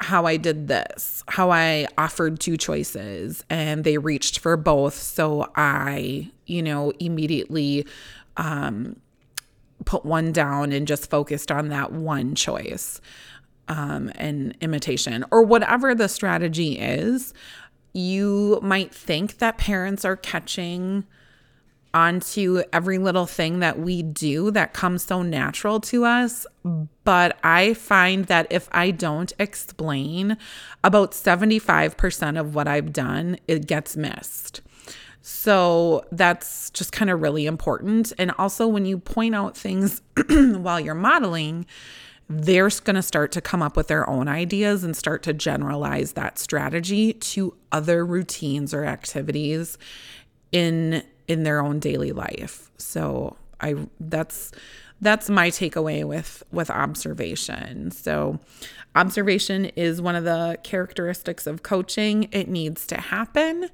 how 0.00 0.26
I 0.26 0.36
did 0.36 0.68
this? 0.68 1.24
How 1.28 1.50
I 1.50 1.86
offered 1.96 2.40
two 2.40 2.56
choices 2.56 3.44
and 3.48 3.84
they 3.84 3.96
reached 3.96 4.40
for 4.40 4.56
both. 4.56 4.94
So 4.94 5.50
I, 5.56 6.30
you 6.46 6.62
know, 6.62 6.92
immediately 6.98 7.86
um, 8.36 8.96
put 9.84 10.04
one 10.04 10.32
down 10.32 10.72
and 10.72 10.86
just 10.86 11.08
focused 11.08 11.50
on 11.50 11.68
that 11.68 11.92
one 11.92 12.34
choice 12.34 13.00
um, 13.68 14.10
and 14.16 14.56
imitation 14.60 15.24
or 15.30 15.42
whatever 15.42 15.94
the 15.94 16.08
strategy 16.08 16.78
is, 16.78 17.32
you 17.92 18.58
might 18.62 18.94
think 18.94 19.38
that 19.38 19.56
parents 19.58 20.04
are 20.04 20.16
catching 20.16 21.06
onto 21.94 22.62
every 22.72 22.98
little 22.98 23.24
thing 23.24 23.60
that 23.60 23.78
we 23.78 24.02
do 24.02 24.50
that 24.50 24.74
comes 24.74 25.04
so 25.04 25.22
natural 25.22 25.80
to 25.80 26.04
us. 26.04 26.46
But 27.04 27.38
I 27.44 27.74
find 27.74 28.26
that 28.26 28.48
if 28.50 28.68
I 28.72 28.90
don't 28.90 29.32
explain 29.38 30.36
about 30.82 31.12
75% 31.12 32.38
of 32.38 32.54
what 32.54 32.66
I've 32.66 32.92
done, 32.92 33.38
it 33.46 33.66
gets 33.66 33.96
missed. 33.96 34.60
So 35.22 36.04
that's 36.12 36.68
just 36.70 36.92
kind 36.92 37.10
of 37.10 37.22
really 37.22 37.46
important. 37.46 38.12
And 38.18 38.32
also, 38.32 38.66
when 38.66 38.84
you 38.84 38.98
point 38.98 39.34
out 39.34 39.56
things 39.56 40.02
while 40.28 40.78
you're 40.78 40.94
modeling, 40.94 41.64
they're 42.28 42.68
going 42.68 42.96
to 42.96 43.02
start 43.02 43.32
to 43.32 43.40
come 43.40 43.62
up 43.62 43.76
with 43.76 43.88
their 43.88 44.08
own 44.08 44.28
ideas 44.28 44.84
and 44.84 44.96
start 44.96 45.22
to 45.22 45.32
generalize 45.32 46.12
that 46.12 46.38
strategy 46.38 47.12
to 47.14 47.56
other 47.72 48.04
routines 48.04 48.74
or 48.74 48.84
activities 48.84 49.78
in 50.52 51.02
in 51.28 51.42
their 51.42 51.60
own 51.60 51.78
daily 51.78 52.12
life. 52.12 52.70
So 52.78 53.36
I 53.60 53.76
that's 54.00 54.52
that's 55.00 55.28
my 55.28 55.50
takeaway 55.50 56.04
with 56.04 56.42
with 56.52 56.70
observation. 56.70 57.90
So 57.90 58.40
observation 58.94 59.66
is 59.76 60.00
one 60.00 60.16
of 60.16 60.24
the 60.24 60.58
characteristics 60.62 61.46
of 61.46 61.62
coaching. 61.62 62.28
It 62.32 62.48
needs 62.48 62.86
to 62.86 62.96
happen 62.96 63.68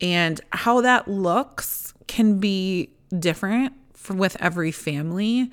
and 0.00 0.40
how 0.52 0.80
that 0.80 1.08
looks 1.08 1.94
can 2.08 2.38
be 2.38 2.90
different 3.18 3.72
for, 3.94 4.14
with 4.14 4.36
every 4.40 4.72
family. 4.72 5.50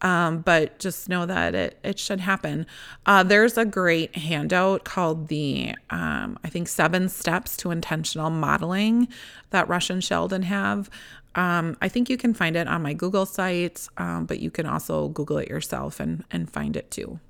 Um, 0.00 0.42
but 0.42 0.78
just 0.78 1.08
know 1.08 1.26
that 1.26 1.54
it, 1.54 1.78
it 1.82 1.98
should 1.98 2.20
happen. 2.20 2.66
Uh, 3.04 3.22
there's 3.24 3.58
a 3.58 3.64
great 3.64 4.14
handout 4.16 4.84
called 4.84 5.28
the, 5.28 5.74
um, 5.90 6.38
I 6.44 6.48
think, 6.48 6.68
Seven 6.68 7.08
Steps 7.08 7.56
to 7.58 7.70
Intentional 7.70 8.30
Modeling 8.30 9.08
that 9.50 9.68
Rush 9.68 9.90
and 9.90 10.02
Shelden 10.02 10.44
have. 10.44 10.88
Um, 11.34 11.76
I 11.80 11.88
think 11.88 12.08
you 12.08 12.16
can 12.16 12.34
find 12.34 12.56
it 12.56 12.68
on 12.68 12.82
my 12.82 12.92
Google 12.92 13.26
site, 13.26 13.88
um, 13.96 14.26
but 14.26 14.40
you 14.40 14.50
can 14.50 14.66
also 14.66 15.08
Google 15.08 15.38
it 15.38 15.48
yourself 15.48 16.00
and, 16.00 16.24
and 16.30 16.50
find 16.50 16.76
it 16.76 16.90
too. 16.90 17.20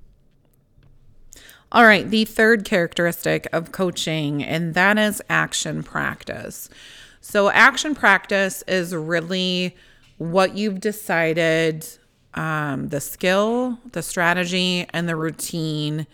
All 1.71 1.85
right, 1.85 2.09
the 2.09 2.25
third 2.25 2.65
characteristic 2.65 3.47
of 3.53 3.71
coaching, 3.71 4.43
and 4.43 4.73
that 4.73 4.97
is 4.97 5.21
action 5.29 5.83
practice. 5.83 6.67
So, 7.21 7.49
action 7.49 7.93
practice 7.93 8.63
is 8.67 8.95
really 8.95 9.75
what 10.17 10.57
you've 10.57 10.79
decided 10.79 11.85
um, 12.33 12.89
the 12.89 13.01
skill, 13.01 13.79
the 13.91 14.01
strategy, 14.01 14.85
and 14.93 15.09
the 15.09 15.15
routine, 15.15 16.07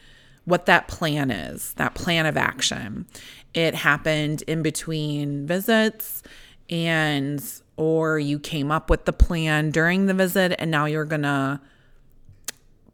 what 0.45 0.65
that 0.65 0.87
plan 0.87 1.31
is, 1.31 1.73
that 1.73 1.93
plan 1.93 2.25
of 2.25 2.37
action. 2.37 3.05
It 3.53 3.75
happened 3.75 4.43
in 4.43 4.61
between 4.61 5.45
visits, 5.45 6.23
and 6.69 7.43
or 7.77 8.19
you 8.19 8.39
came 8.39 8.71
up 8.71 8.89
with 8.89 9.05
the 9.05 9.13
plan 9.13 9.71
during 9.71 10.05
the 10.05 10.13
visit, 10.13 10.55
and 10.59 10.71
now 10.71 10.85
you're 10.85 11.05
gonna 11.05 11.61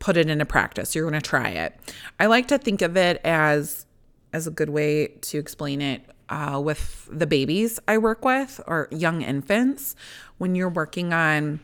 put 0.01 0.17
it 0.17 0.29
into 0.29 0.45
practice. 0.45 0.93
You're 0.93 1.09
going 1.09 1.21
to 1.21 1.29
try 1.29 1.49
it. 1.49 1.79
I 2.19 2.25
like 2.25 2.49
to 2.49 2.57
think 2.57 2.81
of 2.81 2.97
it 2.97 3.21
as 3.23 3.85
as 4.33 4.47
a 4.47 4.51
good 4.51 4.69
way 4.69 5.07
to 5.07 5.37
explain 5.37 5.81
it 5.81 6.01
uh, 6.29 6.59
with 6.63 7.07
the 7.11 7.27
babies 7.27 7.79
I 7.87 7.97
work 7.97 8.25
with 8.25 8.59
or 8.65 8.87
young 8.91 9.21
infants. 9.21 9.95
When 10.37 10.55
you're 10.55 10.69
working 10.69 11.13
on 11.13 11.59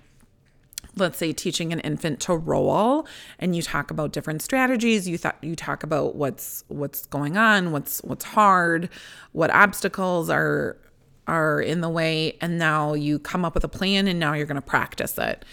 let's 0.99 1.17
say 1.17 1.33
teaching 1.33 1.71
an 1.71 1.79
infant 1.81 2.19
to 2.19 2.35
roll 2.35 3.07
and 3.39 3.55
you 3.55 3.61
talk 3.61 3.91
about 3.91 4.11
different 4.11 4.41
strategies 4.41 5.07
you 5.07 5.17
thought 5.17 5.37
you 5.41 5.55
talk 5.55 5.83
about 5.83 6.15
what's 6.15 6.63
what's 6.67 7.05
going 7.07 7.37
on 7.37 7.71
what's 7.71 8.01
what's 8.03 8.25
hard 8.25 8.89
what 9.31 9.49
obstacles 9.51 10.29
are 10.29 10.77
are 11.27 11.61
in 11.61 11.81
the 11.81 11.89
way 11.89 12.37
and 12.41 12.57
now 12.57 12.93
you 12.93 13.19
come 13.19 13.43
up 13.43 13.53
with 13.53 13.63
a 13.63 13.69
plan 13.69 14.07
and 14.07 14.19
now 14.19 14.33
you're 14.33 14.45
going 14.45 14.55
to 14.55 14.61
practice 14.61 15.17
it 15.17 15.43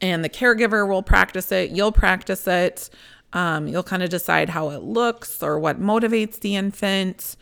and 0.00 0.24
the 0.24 0.28
caregiver 0.28 0.88
will 0.88 1.02
practice 1.02 1.52
it. 1.52 1.70
You'll 1.70 1.92
practice 1.92 2.46
it. 2.46 2.90
Um, 3.32 3.68
you'll 3.68 3.82
kind 3.82 4.02
of 4.02 4.08
decide 4.08 4.48
how 4.48 4.70
it 4.70 4.82
looks 4.82 5.42
or 5.42 5.58
what 5.58 5.80
motivates 5.80 6.40
the 6.40 6.56
infant 6.56 7.36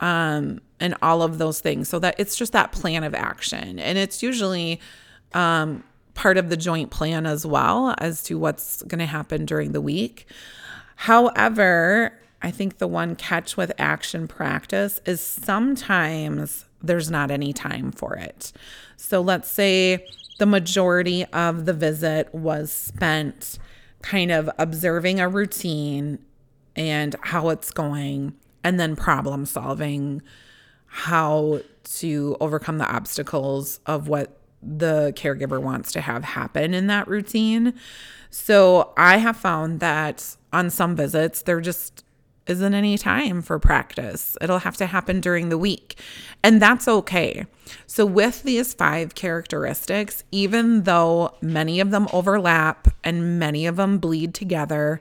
um, 0.00 0.60
and 0.78 0.94
all 1.02 1.22
of 1.22 1.38
those 1.38 1.60
things. 1.60 1.88
So 1.88 1.98
that 2.00 2.16
it's 2.18 2.36
just 2.36 2.52
that 2.52 2.72
plan 2.72 3.02
of 3.02 3.14
action. 3.14 3.78
And 3.78 3.98
it's 3.98 4.22
usually 4.22 4.80
um, 5.32 5.84
part 6.14 6.36
of 6.36 6.48
the 6.50 6.56
joint 6.56 6.90
plan 6.90 7.26
as 7.26 7.46
well 7.46 7.94
as 7.98 8.22
to 8.24 8.38
what's 8.38 8.82
going 8.82 8.98
to 8.98 9.06
happen 9.06 9.44
during 9.44 9.72
the 9.72 9.80
week. 9.80 10.26
However, 10.96 12.18
I 12.42 12.50
think 12.50 12.78
the 12.78 12.88
one 12.88 13.16
catch 13.16 13.56
with 13.56 13.72
action 13.78 14.28
practice 14.28 15.00
is 15.06 15.20
sometimes 15.20 16.66
there's 16.82 17.10
not 17.10 17.30
any 17.30 17.52
time 17.52 17.92
for 17.92 18.14
it. 18.16 18.52
So 18.96 19.20
let's 19.20 19.50
say 19.50 20.06
the 20.38 20.46
majority 20.46 21.24
of 21.26 21.66
the 21.66 21.72
visit 21.72 22.34
was 22.34 22.72
spent 22.72 23.58
kind 24.02 24.32
of 24.32 24.50
observing 24.58 25.20
a 25.20 25.28
routine 25.28 26.18
and 26.74 27.14
how 27.20 27.50
it's 27.50 27.70
going, 27.70 28.34
and 28.64 28.80
then 28.80 28.96
problem 28.96 29.46
solving 29.46 30.22
how 30.86 31.60
to 31.84 32.36
overcome 32.40 32.78
the 32.78 32.90
obstacles 32.90 33.78
of 33.86 34.08
what 34.08 34.38
the 34.62 35.12
caregiver 35.16 35.60
wants 35.60 35.92
to 35.92 36.00
have 36.00 36.24
happen 36.24 36.74
in 36.74 36.86
that 36.86 37.08
routine. 37.08 37.74
So 38.30 38.92
I 38.96 39.18
have 39.18 39.36
found 39.36 39.80
that 39.80 40.36
on 40.52 40.70
some 40.70 40.94
visits, 40.96 41.42
there 41.42 41.60
just 41.60 42.04
isn't 42.46 42.74
any 42.74 42.98
time 42.98 43.42
for 43.42 43.58
practice. 43.58 44.36
It'll 44.40 44.58
have 44.60 44.76
to 44.78 44.86
happen 44.86 45.20
during 45.20 45.48
the 45.48 45.58
week. 45.58 45.98
And 46.42 46.60
that's 46.60 46.88
okay. 46.88 47.46
So, 47.86 48.04
with 48.04 48.42
these 48.42 48.74
five 48.74 49.14
characteristics, 49.14 50.24
even 50.32 50.82
though 50.82 51.34
many 51.40 51.80
of 51.80 51.90
them 51.90 52.08
overlap 52.12 52.88
and 53.04 53.38
many 53.38 53.66
of 53.66 53.76
them 53.76 53.98
bleed 53.98 54.34
together, 54.34 55.00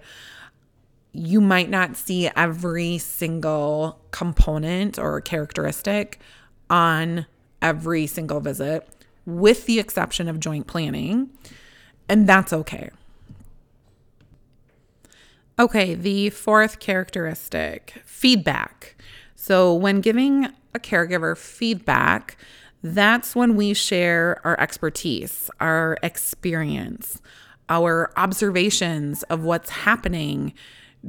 you 1.14 1.42
might 1.42 1.70
not 1.70 1.98
see 1.98 2.30
every 2.36 2.98
single 2.98 4.00
component 4.12 4.98
or 4.98 5.20
characteristic 5.20 6.20
on 6.70 7.26
every 7.62 8.08
single 8.08 8.40
visit, 8.40 8.88
with 9.26 9.66
the 9.66 9.80
exception 9.80 10.28
of 10.28 10.40
joint 10.40 10.68
planning. 10.68 11.30
And 12.10 12.28
that's 12.28 12.52
okay. 12.54 12.90
Okay, 15.60 15.94
the 15.94 16.30
fourth 16.32 16.80
characteristic 16.80 18.02
feedback. 18.06 18.96
So, 19.36 19.74
when 19.74 20.02
giving 20.02 20.46
a 20.74 20.80
caregiver 20.80 21.38
feedback, 21.38 22.38
that's 22.84 23.36
when 23.36 23.56
we 23.56 23.74
share 23.74 24.42
our 24.44 24.60
expertise, 24.60 25.50
our 25.60 25.98
experience, 26.02 27.22
our 27.70 28.12
observations 28.18 29.24
of 29.24 29.44
what's 29.44 29.70
happening 29.70 30.54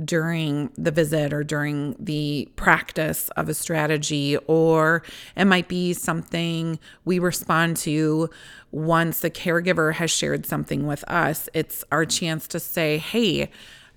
during 0.04 0.70
the 0.78 0.90
visit 0.90 1.32
or 1.32 1.44
during 1.44 1.94
the 1.98 2.48
practice 2.56 3.28
of 3.36 3.48
a 3.48 3.54
strategy, 3.54 4.36
or 4.46 5.02
it 5.36 5.44
might 5.44 5.68
be 5.68 5.92
something 5.92 6.78
we 7.04 7.18
respond 7.18 7.76
to 7.76 8.30
once 8.70 9.20
the 9.20 9.30
caregiver 9.30 9.92
has 9.94 10.10
shared 10.10 10.46
something 10.46 10.86
with 10.86 11.04
us. 11.08 11.48
It's 11.52 11.84
our 11.92 12.06
chance 12.06 12.48
to 12.48 12.58
say, 12.60 12.96
hey, 12.96 13.50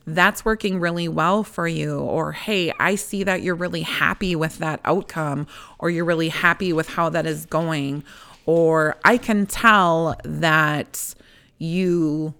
that's 0.05 0.43
working 0.45 0.79
really 0.79 1.07
well 1.07 1.43
for 1.43 1.67
you. 1.67 1.97
Or, 1.97 2.33
hey, 2.33 2.73
I 2.79 2.95
see 2.95 3.23
that 3.23 3.41
you're 3.41 3.55
really 3.55 3.81
happy 3.81 4.35
with 4.35 4.57
that 4.59 4.81
outcome, 4.83 5.47
or 5.79 5.89
you're 5.89 6.05
really 6.05 6.29
happy 6.29 6.73
with 6.73 6.89
how 6.89 7.09
that 7.09 7.25
is 7.25 7.45
going. 7.45 8.03
Or, 8.45 8.97
I 9.03 9.17
can 9.17 9.45
tell 9.47 10.15
that 10.23 11.15
you 11.57 12.33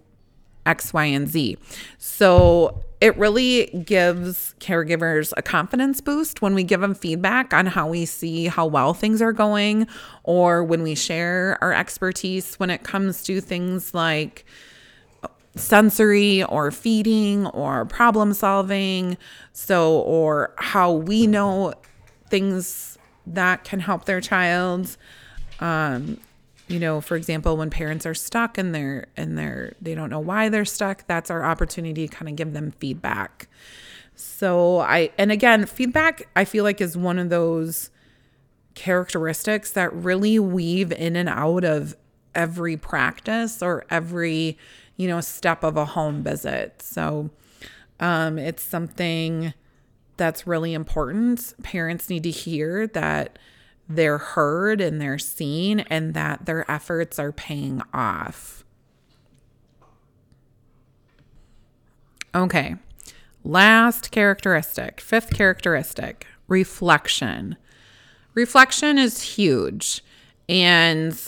X, 0.66 0.92
Y, 0.92 1.04
and 1.04 1.28
Z. 1.28 1.56
So, 1.98 2.82
it 3.00 3.16
really 3.18 3.66
gives 3.84 4.54
caregivers 4.58 5.32
a 5.36 5.42
confidence 5.42 6.00
boost 6.00 6.40
when 6.40 6.54
we 6.54 6.64
give 6.64 6.80
them 6.80 6.94
feedback 6.94 7.52
on 7.52 7.66
how 7.66 7.88
we 7.88 8.06
see 8.06 8.46
how 8.46 8.66
well 8.66 8.94
things 8.94 9.20
are 9.20 9.32
going, 9.32 9.86
or 10.24 10.64
when 10.64 10.82
we 10.82 10.94
share 10.94 11.58
our 11.60 11.72
expertise 11.72 12.54
when 12.56 12.70
it 12.70 12.84
comes 12.84 13.22
to 13.24 13.40
things 13.40 13.92
like 13.92 14.46
sensory 15.56 16.42
or 16.44 16.70
feeding 16.70 17.46
or 17.48 17.84
problem 17.84 18.32
solving. 18.32 19.16
So, 19.52 19.98
or 20.00 20.54
how 20.56 20.92
we 20.92 21.26
know 21.26 21.74
things 22.28 22.98
that 23.26 23.64
can 23.64 23.80
help 23.80 24.04
their 24.04 24.20
child. 24.20 24.96
Um, 25.60 26.18
you 26.68 26.78
know, 26.78 27.00
for 27.00 27.16
example, 27.16 27.56
when 27.56 27.70
parents 27.70 28.06
are 28.06 28.14
stuck 28.14 28.58
and 28.58 28.74
they're 28.74 29.06
and 29.16 29.38
they're 29.38 29.74
they 29.80 29.94
don't 29.94 30.10
know 30.10 30.20
why 30.20 30.48
they're 30.48 30.64
stuck, 30.64 31.06
that's 31.06 31.30
our 31.30 31.44
opportunity 31.44 32.08
to 32.08 32.14
kind 32.14 32.28
of 32.28 32.36
give 32.36 32.52
them 32.52 32.72
feedback. 32.72 33.48
So 34.14 34.80
I 34.80 35.10
and 35.18 35.30
again, 35.30 35.66
feedback 35.66 36.28
I 36.34 36.44
feel 36.44 36.64
like 36.64 36.80
is 36.80 36.96
one 36.96 37.18
of 37.18 37.30
those 37.30 37.90
characteristics 38.74 39.72
that 39.72 39.92
really 39.92 40.38
weave 40.38 40.92
in 40.92 41.16
and 41.16 41.28
out 41.28 41.64
of 41.64 41.96
every 42.34 42.76
practice 42.76 43.62
or 43.62 43.86
every 43.88 44.58
you 44.96 45.08
know, 45.08 45.20
step 45.20 45.62
of 45.62 45.76
a 45.76 45.84
home 45.84 46.22
visit. 46.22 46.82
So 46.82 47.30
um, 48.00 48.38
it's 48.38 48.62
something 48.62 49.54
that's 50.16 50.46
really 50.46 50.72
important. 50.72 51.54
Parents 51.62 52.08
need 52.08 52.22
to 52.22 52.30
hear 52.30 52.86
that 52.88 53.38
they're 53.88 54.18
heard 54.18 54.80
and 54.80 55.00
they're 55.00 55.18
seen 55.18 55.80
and 55.80 56.14
that 56.14 56.46
their 56.46 56.68
efforts 56.70 57.18
are 57.18 57.32
paying 57.32 57.82
off. 57.92 58.64
Okay. 62.34 62.76
Last 63.44 64.10
characteristic, 64.10 65.00
fifth 65.00 65.34
characteristic, 65.34 66.26
reflection. 66.48 67.56
Reflection 68.34 68.98
is 68.98 69.22
huge. 69.22 70.02
And 70.48 71.18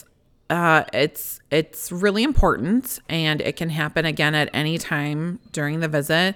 uh, 0.50 0.85
it's 0.93 1.41
it's 1.50 1.93
really 1.93 2.23
important 2.23 3.00
and 3.09 3.41
it 3.43 3.57
can 3.57 3.71
happen 3.71 4.07
again 4.07 4.35
at 4.35 4.49
any 4.55 4.79
time 4.79 5.38
during 5.53 5.81
the 5.81 5.88
visit 5.88 6.35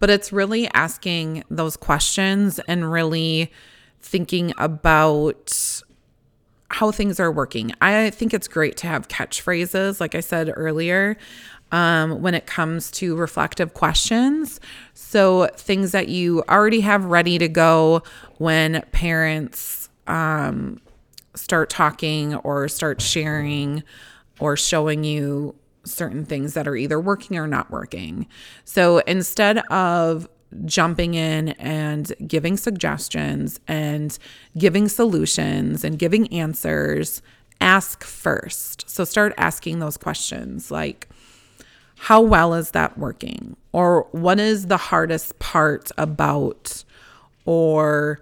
but 0.00 0.10
it's 0.10 0.32
really 0.32 0.68
asking 0.74 1.42
those 1.50 1.76
questions 1.76 2.58
and 2.68 2.92
really 2.92 3.50
thinking 4.04 4.52
about 4.58 5.82
how 6.70 6.90
things 6.90 7.18
are 7.18 7.32
working 7.32 7.72
i 7.80 8.10
think 8.10 8.34
it's 8.34 8.48
great 8.48 8.76
to 8.76 8.86
have 8.86 9.08
catchphrases 9.08 10.00
like 10.00 10.14
i 10.14 10.20
said 10.20 10.52
earlier 10.54 11.16
um, 11.72 12.20
when 12.22 12.34
it 12.34 12.46
comes 12.46 12.90
to 12.90 13.16
reflective 13.16 13.74
questions 13.74 14.60
so 14.92 15.48
things 15.56 15.92
that 15.92 16.08
you 16.08 16.42
already 16.48 16.80
have 16.80 17.06
ready 17.06 17.38
to 17.38 17.48
go 17.48 18.02
when 18.38 18.82
parents 18.92 19.88
um, 20.06 20.80
start 21.34 21.70
talking 21.70 22.34
or 22.36 22.68
start 22.68 23.00
sharing 23.00 23.82
or 24.38 24.56
showing 24.56 25.04
you 25.04 25.54
certain 25.84 26.24
things 26.24 26.54
that 26.54 26.66
are 26.66 26.76
either 26.76 26.98
working 27.00 27.36
or 27.36 27.46
not 27.46 27.70
working. 27.70 28.26
So 28.64 28.98
instead 29.00 29.58
of 29.70 30.28
jumping 30.64 31.14
in 31.14 31.50
and 31.50 32.12
giving 32.26 32.56
suggestions 32.56 33.60
and 33.66 34.18
giving 34.56 34.88
solutions 34.88 35.84
and 35.84 35.98
giving 35.98 36.32
answers, 36.32 37.22
ask 37.60 38.04
first. 38.04 38.88
So 38.88 39.04
start 39.04 39.32
asking 39.36 39.78
those 39.78 39.96
questions 39.96 40.70
like, 40.70 41.08
how 41.96 42.20
well 42.20 42.54
is 42.54 42.72
that 42.72 42.98
working? 42.98 43.56
Or 43.72 44.08
what 44.12 44.38
is 44.38 44.66
the 44.66 44.76
hardest 44.76 45.38
part 45.38 45.90
about? 45.96 46.84
Or, 47.44 48.20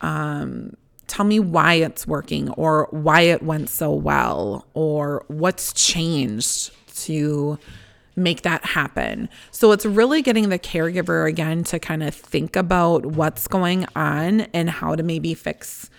um, 0.00 0.76
tell 1.06 1.24
me 1.24 1.38
why 1.38 1.74
it's 1.74 2.06
working 2.06 2.50
or 2.50 2.88
why 2.90 3.20
it 3.22 3.42
went 3.42 3.68
so 3.68 3.92
well 3.92 4.66
or 4.74 5.24
what's 5.28 5.72
changed 5.72 6.72
to 7.04 7.58
make 8.16 8.42
that 8.42 8.64
happen. 8.64 9.28
So 9.50 9.72
it's 9.72 9.84
really 9.84 10.22
getting 10.22 10.48
the 10.48 10.58
caregiver 10.58 11.28
again 11.28 11.64
to 11.64 11.78
kind 11.78 12.02
of 12.02 12.14
think 12.14 12.56
about 12.56 13.04
what's 13.06 13.46
going 13.46 13.86
on 13.94 14.42
and 14.52 14.70
how 14.70 14.96
to 14.96 15.02
maybe 15.02 15.34
fix 15.34 15.90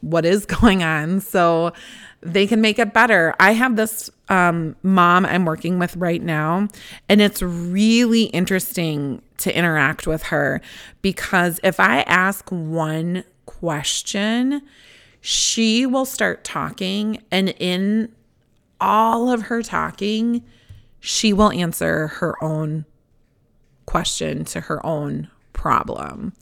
what 0.00 0.24
is 0.24 0.46
going 0.60 0.82
on 0.82 1.20
so 1.20 1.72
they 2.20 2.46
can 2.46 2.60
make 2.60 2.78
it 2.78 2.92
better. 2.92 3.34
I 3.40 3.52
have 3.52 3.76
this 3.76 4.10
um, 4.28 4.76
mom 4.82 5.26
I'm 5.26 5.44
working 5.44 5.78
with 5.78 5.96
right 5.96 6.22
now, 6.22 6.68
and 7.08 7.20
it's 7.20 7.42
really 7.42 8.24
interesting 8.24 9.22
to 9.38 9.56
interact 9.56 10.06
with 10.06 10.24
her 10.24 10.60
because 11.02 11.58
if 11.64 11.80
I 11.80 12.02
ask 12.02 12.48
one 12.50 13.24
question, 13.44 14.62
she 15.20 15.84
will 15.84 16.04
start 16.04 16.44
talking. 16.44 17.22
And 17.30 17.50
in 17.58 18.12
all 18.80 19.30
of 19.30 19.42
her 19.42 19.62
talking, 19.62 20.44
she 21.04 21.32
will 21.32 21.50
answer 21.50 22.06
her 22.06 22.42
own 22.42 22.84
question 23.86 24.44
to 24.44 24.60
her 24.60 24.84
own 24.86 25.28
problem. 25.52 26.32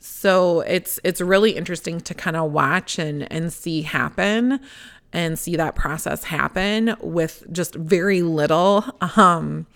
So 0.00 0.62
it's 0.62 0.98
it's 1.04 1.20
really 1.20 1.52
interesting 1.52 2.00
to 2.00 2.12
kind 2.12 2.36
of 2.36 2.50
watch 2.50 2.98
and 2.98 3.30
and 3.32 3.52
see 3.52 3.82
happen 3.82 4.58
and 5.12 5.38
see 5.38 5.54
that 5.54 5.76
process 5.76 6.24
happen 6.24 6.96
with 7.00 7.44
just 7.52 7.76
very 7.76 8.22
little 8.22 8.84
um 9.16 9.66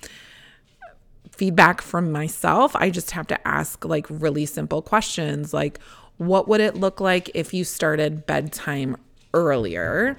feedback 1.31 1.81
from 1.81 2.11
myself. 2.11 2.75
I 2.75 2.91
just 2.91 3.13
have 3.13 3.29
to 3.29 3.47
ask 3.47 3.85
like 3.85 4.07
really 4.11 4.45
simple 4.45 4.83
questions 4.83 5.55
like 5.55 5.79
what 6.17 6.49
would 6.49 6.61
it 6.61 6.75
look 6.75 7.01
like 7.01 7.31
if 7.33 7.55
you 7.55 7.63
started 7.63 8.27
bedtime 8.27 8.97
earlier? 9.35 10.17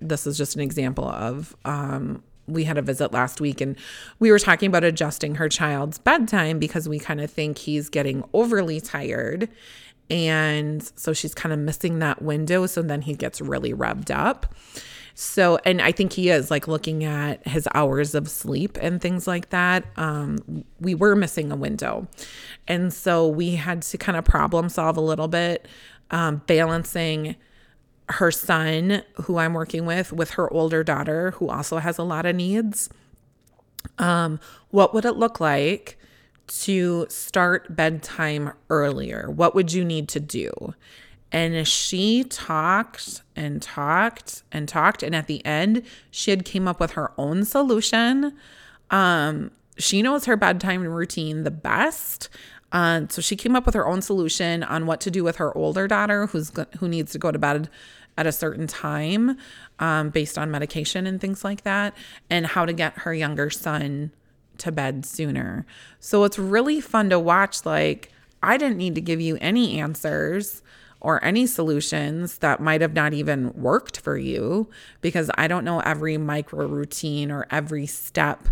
This 0.00 0.28
is 0.28 0.38
just 0.38 0.54
an 0.54 0.60
example 0.60 1.08
of 1.08 1.56
um, 1.64 2.22
we 2.52 2.64
had 2.64 2.78
a 2.78 2.82
visit 2.82 3.12
last 3.12 3.40
week 3.40 3.60
and 3.60 3.76
we 4.18 4.30
were 4.30 4.38
talking 4.38 4.68
about 4.68 4.84
adjusting 4.84 5.36
her 5.36 5.48
child's 5.48 5.98
bedtime 5.98 6.58
because 6.58 6.88
we 6.88 6.98
kind 6.98 7.20
of 7.20 7.30
think 7.30 7.58
he's 7.58 7.88
getting 7.88 8.24
overly 8.32 8.80
tired. 8.80 9.48
And 10.10 10.82
so 10.96 11.12
she's 11.12 11.34
kind 11.34 11.52
of 11.52 11.58
missing 11.58 12.00
that 12.00 12.22
window. 12.22 12.66
So 12.66 12.82
then 12.82 13.02
he 13.02 13.14
gets 13.14 13.40
really 13.40 13.72
revved 13.72 14.14
up. 14.14 14.54
So, 15.14 15.58
and 15.64 15.80
I 15.82 15.92
think 15.92 16.12
he 16.12 16.30
is 16.30 16.50
like 16.50 16.68
looking 16.68 17.04
at 17.04 17.46
his 17.46 17.68
hours 17.74 18.14
of 18.14 18.28
sleep 18.28 18.78
and 18.80 19.00
things 19.00 19.26
like 19.26 19.50
that. 19.50 19.84
Um, 19.96 20.64
we 20.80 20.94
were 20.94 21.14
missing 21.14 21.52
a 21.52 21.56
window. 21.56 22.08
And 22.66 22.92
so 22.92 23.28
we 23.28 23.56
had 23.56 23.82
to 23.82 23.98
kind 23.98 24.16
of 24.16 24.24
problem 24.24 24.68
solve 24.68 24.96
a 24.96 25.02
little 25.02 25.28
bit, 25.28 25.68
um, 26.10 26.42
balancing 26.46 27.36
her 28.12 28.30
son, 28.30 29.02
who 29.22 29.38
I'm 29.38 29.54
working 29.54 29.86
with, 29.86 30.12
with 30.12 30.32
her 30.32 30.52
older 30.52 30.84
daughter, 30.84 31.32
who 31.32 31.48
also 31.48 31.78
has 31.78 31.98
a 31.98 32.02
lot 32.02 32.26
of 32.26 32.36
needs. 32.36 32.88
Um, 33.98 34.40
what 34.70 34.94
would 34.94 35.04
it 35.04 35.16
look 35.16 35.40
like 35.40 35.98
to 36.46 37.06
start 37.08 37.74
bedtime 37.74 38.52
earlier? 38.70 39.30
What 39.30 39.54
would 39.54 39.72
you 39.72 39.84
need 39.84 40.08
to 40.10 40.20
do? 40.20 40.74
And 41.30 41.66
she 41.66 42.24
talked 42.24 43.22
and 43.34 43.62
talked 43.62 44.42
and 44.52 44.68
talked. 44.68 45.02
And 45.02 45.14
at 45.14 45.26
the 45.26 45.44
end, 45.46 45.82
she 46.10 46.30
had 46.30 46.44
came 46.44 46.68
up 46.68 46.78
with 46.78 46.92
her 46.92 47.12
own 47.16 47.44
solution. 47.44 48.34
Um, 48.90 49.50
she 49.78 50.02
knows 50.02 50.26
her 50.26 50.36
bedtime 50.36 50.82
routine 50.82 51.44
the 51.44 51.50
best. 51.50 52.28
Uh, 52.72 53.02
so 53.08 53.20
she 53.20 53.36
came 53.36 53.54
up 53.54 53.66
with 53.66 53.74
her 53.74 53.86
own 53.86 54.02
solution 54.02 54.62
on 54.62 54.86
what 54.86 55.00
to 55.00 55.10
do 55.10 55.24
with 55.24 55.36
her 55.36 55.56
older 55.56 55.86
daughter 55.86 56.26
who's 56.26 56.50
who 56.78 56.88
needs 56.88 57.12
to 57.12 57.18
go 57.18 57.30
to 57.30 57.38
bed 57.38 57.68
at 58.16 58.26
a 58.26 58.32
certain 58.32 58.66
time 58.66 59.36
um, 59.78 60.10
based 60.10 60.36
on 60.36 60.50
medication 60.50 61.06
and 61.06 61.20
things 61.20 61.44
like 61.44 61.62
that, 61.62 61.96
and 62.28 62.46
how 62.46 62.66
to 62.66 62.72
get 62.72 62.98
her 63.00 63.14
younger 63.14 63.50
son 63.50 64.12
to 64.58 64.70
bed 64.70 65.04
sooner. 65.04 65.66
So 65.98 66.24
it's 66.24 66.38
really 66.38 66.80
fun 66.80 67.10
to 67.10 67.18
watch 67.18 67.64
like 67.64 68.10
I 68.42 68.56
didn't 68.56 68.76
need 68.76 68.94
to 68.96 69.00
give 69.00 69.20
you 69.20 69.38
any 69.40 69.78
answers 69.80 70.62
or 71.00 71.22
any 71.24 71.46
solutions 71.46 72.38
that 72.38 72.60
might 72.60 72.80
have 72.80 72.92
not 72.92 73.12
even 73.12 73.52
worked 73.54 73.98
for 73.98 74.16
you 74.16 74.68
because 75.00 75.30
I 75.36 75.48
don't 75.48 75.64
know 75.64 75.80
every 75.80 76.16
micro 76.16 76.66
routine 76.66 77.30
or 77.30 77.46
every 77.50 77.86
step 77.86 78.48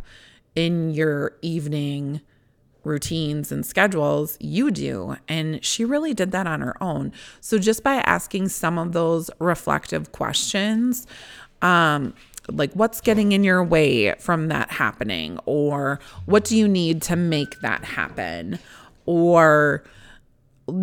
in 0.56 0.90
your 0.90 1.36
evening 1.42 2.20
routines 2.84 3.52
and 3.52 3.64
schedules, 3.64 4.36
you 4.40 4.70
do. 4.70 5.16
And 5.28 5.64
she 5.64 5.84
really 5.84 6.14
did 6.14 6.32
that 6.32 6.46
on 6.46 6.60
her 6.60 6.82
own. 6.82 7.12
So 7.40 7.58
just 7.58 7.82
by 7.82 7.96
asking 7.96 8.48
some 8.48 8.78
of 8.78 8.92
those 8.92 9.30
reflective 9.38 10.12
questions, 10.12 11.06
um, 11.62 12.14
like 12.48 12.72
what's 12.72 13.00
getting 13.00 13.32
in 13.32 13.44
your 13.44 13.62
way 13.62 14.14
from 14.14 14.48
that 14.48 14.70
happening, 14.70 15.38
or 15.46 16.00
what 16.26 16.44
do 16.44 16.56
you 16.56 16.66
need 16.66 17.02
to 17.02 17.16
make 17.16 17.60
that 17.60 17.84
happen, 17.84 18.58
or 19.06 19.84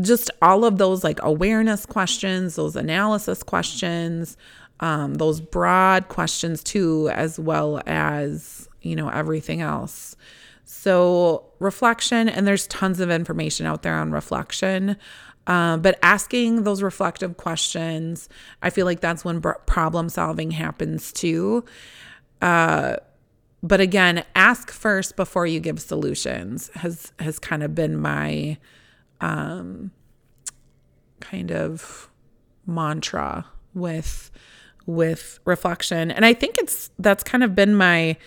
just 0.01 0.29
all 0.41 0.65
of 0.65 0.77
those 0.77 1.03
like 1.03 1.19
awareness 1.23 1.85
questions, 1.85 2.55
those 2.55 2.75
analysis 2.75 3.41
questions, 3.43 4.37
um, 4.79 5.15
those 5.15 5.41
broad 5.41 6.07
questions 6.09 6.63
too, 6.63 7.09
as 7.09 7.39
well 7.39 7.81
as, 7.87 8.66
you 8.87 8.95
know, 8.95 9.09
everything 9.09 9.61
else. 9.61 10.15
So, 10.65 11.45
reflection, 11.59 12.27
and 12.27 12.45
there's 12.45 12.67
tons 12.67 12.99
of 12.99 13.09
information 13.09 13.65
out 13.65 13.83
there 13.83 13.95
on 13.95 14.11
reflection. 14.11 14.97
Um, 15.47 15.81
but 15.81 15.97
asking 16.03 16.63
those 16.63 16.81
reflective 16.81 17.37
questions, 17.37 18.27
I 18.61 18.69
feel 18.69 18.85
like 18.85 18.99
that's 18.99 19.23
when 19.23 19.41
problem 19.41 20.09
solving 20.09 20.51
happens 20.51 21.13
too. 21.13 21.63
Uh, 22.41 22.97
but 23.63 23.79
again, 23.79 24.23
ask 24.35 24.69
first 24.69 25.15
before 25.15 25.47
you 25.47 25.59
give 25.59 25.81
solutions 25.81 26.69
has 26.75 27.11
has 27.19 27.39
kind 27.39 27.63
of 27.63 27.73
been 27.73 27.97
my 27.97 28.57
um, 29.21 29.91
kind 31.21 31.51
of 31.51 32.09
mantra 32.65 33.45
with 33.73 34.31
with 34.85 35.39
reflection, 35.45 36.11
and 36.11 36.25
I 36.25 36.33
think 36.33 36.57
it's 36.57 36.91
that's 36.99 37.23
kind 37.23 37.43
of 37.43 37.55
been 37.55 37.73
my 37.73 38.17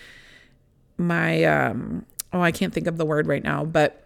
my 1.01 1.43
um, 1.43 2.05
oh, 2.33 2.41
I 2.41 2.51
can't 2.51 2.73
think 2.73 2.87
of 2.87 2.97
the 2.97 3.05
word 3.05 3.27
right 3.27 3.43
now, 3.43 3.65
but 3.65 4.05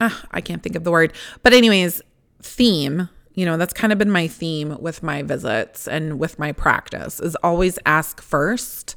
uh, 0.00 0.10
I 0.32 0.40
can't 0.40 0.62
think 0.62 0.76
of 0.76 0.84
the 0.84 0.90
word. 0.90 1.12
But, 1.42 1.52
anyways, 1.52 2.02
theme, 2.40 3.08
you 3.34 3.46
know, 3.46 3.56
that's 3.56 3.72
kind 3.72 3.92
of 3.92 3.98
been 3.98 4.10
my 4.10 4.26
theme 4.26 4.76
with 4.80 5.02
my 5.02 5.22
visits 5.22 5.86
and 5.86 6.18
with 6.18 6.38
my 6.38 6.52
practice 6.52 7.20
is 7.20 7.36
always 7.36 7.78
ask 7.86 8.20
first 8.20 8.96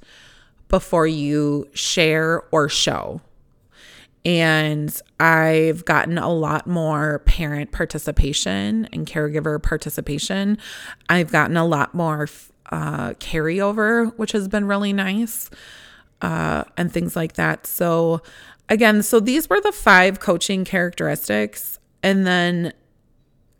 before 0.68 1.06
you 1.06 1.70
share 1.74 2.44
or 2.52 2.68
show. 2.68 3.22
And 4.26 5.00
I've 5.20 5.86
gotten 5.86 6.18
a 6.18 6.34
lot 6.34 6.66
more 6.66 7.20
parent 7.20 7.72
participation 7.72 8.90
and 8.92 9.06
caregiver 9.06 9.62
participation. 9.62 10.58
I've 11.08 11.32
gotten 11.32 11.56
a 11.56 11.66
lot 11.66 11.94
more 11.94 12.28
uh, 12.72 13.12
carryover, 13.14 14.18
which 14.18 14.32
has 14.32 14.48
been 14.48 14.66
really 14.66 14.94
nice 14.94 15.50
uh, 16.22 16.64
and 16.78 16.92
things 16.92 17.16
like 17.16 17.34
that. 17.34 17.68
So, 17.68 18.22
again, 18.70 19.04
so 19.04 19.20
these 19.20 19.50
were 19.50 19.62
the 19.62 19.72
five 19.72 20.20
coaching 20.20 20.66
characteristics. 20.66 21.80
And 22.02 22.26
then, 22.26 22.74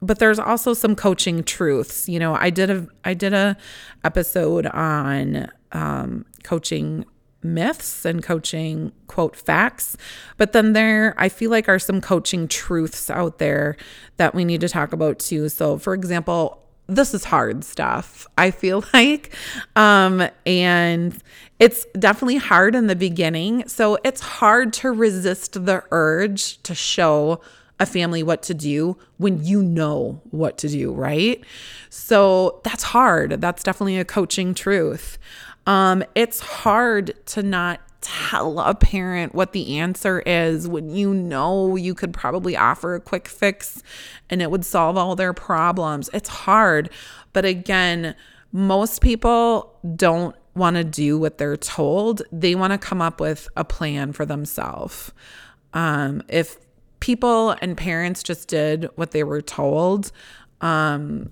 but 0.02 0.20
there's 0.20 0.40
also 0.40 0.74
some 0.74 0.96
coaching 0.96 1.44
truths. 1.44 2.08
You 2.08 2.20
know, 2.20 2.36
I 2.36 2.50
did 2.50 2.70
a 2.70 2.88
I 3.04 3.14
did 3.14 3.34
a 3.34 3.58
episode 4.04 4.68
on 4.68 5.50
um, 5.72 6.26
coaching 6.44 7.06
myths 7.46 8.06
and 8.06 8.24
coaching 8.24 8.92
quote 9.06 9.36
facts 9.36 9.96
but 10.38 10.52
then 10.52 10.74
there 10.74 11.14
i 11.18 11.30
feel 11.30 11.52
like 11.52 11.70
are 11.70 11.78
some 11.78 12.02
coaching 12.02 12.48
truths 12.48 13.08
out 13.10 13.38
there 13.38 13.78
that 14.18 14.34
we 14.34 14.44
need 14.44 14.60
to 14.60 14.68
talk 14.68 14.92
about 14.92 15.20
too 15.20 15.48
so 15.48 15.78
for 15.78 15.94
example 15.94 16.65
this 16.88 17.14
is 17.14 17.26
hard 17.26 17.64
stuff 17.64 18.28
i 18.38 18.52
feel 18.52 18.84
like. 18.94 19.34
Um 19.76 20.28
and 20.46 21.22
it's 21.60 21.86
definitely 21.98 22.38
hard 22.38 22.76
in 22.76 22.88
the 22.88 22.96
beginning. 22.96 23.68
So 23.68 23.98
it's 24.04 24.20
hard 24.22 24.74
to 24.74 24.92
resist 24.92 25.66
the 25.66 25.84
urge 25.92 26.62
to 26.64 26.76
show 26.76 27.40
a 27.80 27.86
family 27.86 28.24
what 28.24 28.42
to 28.44 28.54
do 28.54 28.98
when 29.18 29.44
you 29.44 29.62
know 29.62 30.22
what 30.32 30.58
to 30.60 30.70
do 30.70 30.94
right? 30.94 31.44
So 31.90 32.62
that's 32.64 32.84
hard. 32.84 33.42
That's 33.42 33.64
definitely 33.64 33.98
a 33.98 34.06
coaching 34.06 34.54
truth. 34.54 35.18
Um 35.66 36.04
it's 36.14 36.40
hard 36.40 37.14
to 37.28 37.42
not 37.44 37.80
tell 38.06 38.60
a 38.60 38.76
parent 38.76 39.34
what 39.34 39.52
the 39.52 39.80
answer 39.80 40.22
is 40.28 40.68
when 40.68 40.92
you 40.92 41.12
know 41.12 41.76
you 41.76 41.96
could 41.96 42.14
probably 42.14 42.56
offer 42.56 42.94
a 42.94 43.00
quick 43.00 43.28
fix 43.28 43.82
and 44.30 44.44
it 44.44 44.52
would 44.52 44.64
solve 44.64 44.96
all 44.96 45.16
their 45.16 45.34
problems. 45.34 46.08
It's 46.14 46.30
hard. 46.30 46.92
But 47.34 47.46
again, 47.46 48.16
most 48.52 49.02
people 49.02 49.76
don't 49.96 50.36
want 50.54 50.76
to 50.76 50.84
do 50.84 51.18
what 51.18 51.40
they're 51.40 51.58
told, 51.58 52.22
they 52.32 52.54
want 52.56 52.72
to 52.72 52.78
come 52.78 53.02
up 53.02 53.20
with 53.20 53.50
a 53.58 53.66
plan 53.66 54.14
for 54.14 54.26
themselves. 54.26 55.12
Um, 55.74 56.22
if 56.30 56.58
people 57.00 57.56
and 57.62 57.76
parents 57.76 58.24
just 58.24 58.48
did 58.48 58.88
what 58.96 59.12
they 59.12 59.24
were 59.24 59.42
told, 59.42 60.12
um, 60.62 61.32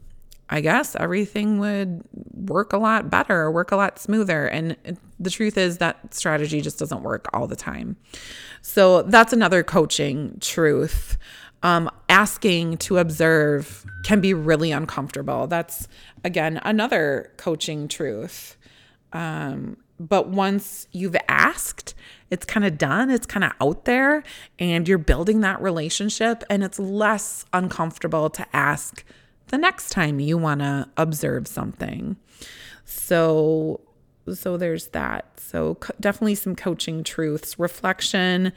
I 0.53 0.61
guess 0.61 0.95
everything 0.95 1.57
would 1.57 2.03
work 2.31 2.73
a 2.73 2.77
lot 2.77 3.09
better, 3.09 3.49
work 3.49 3.71
a 3.71 3.75
lot 3.75 3.97
smoother. 3.97 4.45
And 4.45 4.77
the 5.19 5.31
truth 5.31 5.57
is 5.57 5.79
that 5.79 6.13
strategy 6.13 6.61
just 6.61 6.77
doesn't 6.77 7.01
work 7.01 7.25
all 7.33 7.47
the 7.47 7.55
time. 7.55 7.97
So 8.61 9.01
that's 9.01 9.33
another 9.33 9.63
coaching 9.63 10.37
truth. 10.41 11.17
Um, 11.63 11.89
asking 12.07 12.77
to 12.77 12.99
observe 12.99 13.83
can 14.03 14.21
be 14.21 14.35
really 14.35 14.71
uncomfortable. 14.71 15.47
That's, 15.47 15.87
again, 16.23 16.61
another 16.63 17.31
coaching 17.37 17.87
truth. 17.87 18.55
Um, 19.11 19.77
but 19.99 20.27
once 20.27 20.87
you've 20.91 21.15
asked, 21.27 21.95
it's 22.29 22.45
kind 22.45 22.63
of 22.63 22.77
done, 22.77 23.09
it's 23.09 23.25
kind 23.25 23.43
of 23.43 23.53
out 23.59 23.85
there, 23.85 24.23
and 24.59 24.87
you're 24.87 24.99
building 24.99 25.41
that 25.41 25.59
relationship, 25.61 26.43
and 26.47 26.63
it's 26.63 26.77
less 26.77 27.45
uncomfortable 27.53 28.29
to 28.31 28.45
ask 28.53 29.03
the 29.53 29.59
next 29.59 29.91
time 29.91 30.19
you 30.19 30.35
want 30.35 30.61
to 30.61 30.89
observe 30.97 31.47
something. 31.47 32.15
So 32.85 33.81
so 34.33 34.57
there's 34.57 34.87
that. 34.87 35.39
So 35.39 35.75
co- 35.75 35.93
definitely 35.99 36.33
some 36.33 36.55
coaching 36.55 37.03
truths. 37.03 37.59
Reflection 37.59 38.51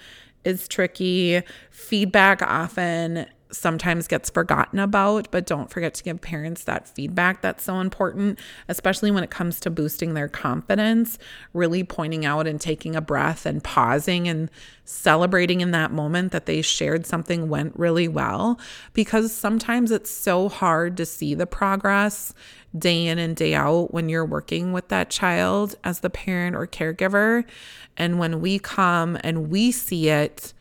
is 0.47 0.67
tricky. 0.67 1.43
Feedback 1.71 2.41
often 2.41 3.27
sometimes 3.51 4.09
gets 4.09 4.31
forgotten 4.31 4.79
about, 4.79 5.31
but 5.31 5.47
don't 5.47 5.71
forget 5.71 5.95
to 5.95 6.03
give 6.03 6.21
parents 6.21 6.65
that 6.65 6.89
feedback. 6.89 7.43
That's 7.43 7.65
so 7.65 7.81
important, 7.81 8.39
especially 8.69 9.11
when 9.11 9.25
it 9.25 9.31
comes 9.31 9.61
to 9.61 9.71
boosting 9.71 10.15
their 10.15 10.29
confidence, 10.29 11.19
really 11.53 11.85
pointing 11.85 12.25
out 12.25 12.47
and 12.47 12.61
taking 12.61 12.97
a 12.97 13.01
breath 13.01 13.47
and 13.47 13.63
pausing 13.63 14.29
and 14.29 14.51
celebrating 14.85 15.61
in 15.61 15.71
that 15.73 15.93
moment 15.93 16.33
that 16.33 16.47
they 16.47 16.63
shared 16.63 17.07
something 17.07 17.49
went 17.49 17.79
really 17.79 18.09
well. 18.09 18.59
Because 18.93 19.33
sometimes 19.33 19.91
it's 19.91 20.11
so 20.11 20.49
hard 20.49 20.97
to 20.97 21.07
see 21.07 21.35
the 21.35 21.47
progress 21.47 22.35
day 22.77 23.07
in 23.07 23.19
and 23.19 23.37
day 23.37 23.55
out 23.55 23.93
when 23.93 24.09
you're 24.09 24.25
working 24.25 24.73
with 24.73 24.89
that 24.89 25.11
child 25.11 25.77
as 25.85 26.01
the 26.01 26.11
parent 26.11 26.57
or 26.57 26.67
caregiver. 26.67 27.45
And 27.97 28.19
when 28.19 28.41
we 28.41 28.59
come 28.59 29.17
and 29.23 29.51
we 29.51 29.73
see 29.73 30.09
it, 30.09 30.53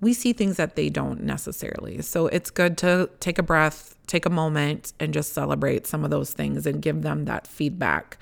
we 0.00 0.12
see 0.12 0.32
things 0.32 0.56
that 0.56 0.76
they 0.76 0.88
don't 0.88 1.22
necessarily. 1.22 2.02
So 2.02 2.28
it's 2.28 2.50
good 2.50 2.78
to 2.78 3.10
take 3.20 3.38
a 3.38 3.42
breath, 3.42 3.96
take 4.06 4.26
a 4.26 4.30
moment, 4.30 4.92
and 5.00 5.12
just 5.12 5.32
celebrate 5.32 5.86
some 5.86 6.04
of 6.04 6.10
those 6.10 6.32
things 6.32 6.66
and 6.66 6.80
give 6.80 7.02
them 7.02 7.24
that 7.24 7.46
feedback 7.46 8.18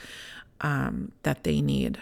um, 0.62 1.12
that 1.22 1.44
they 1.44 1.60
need. 1.60 1.98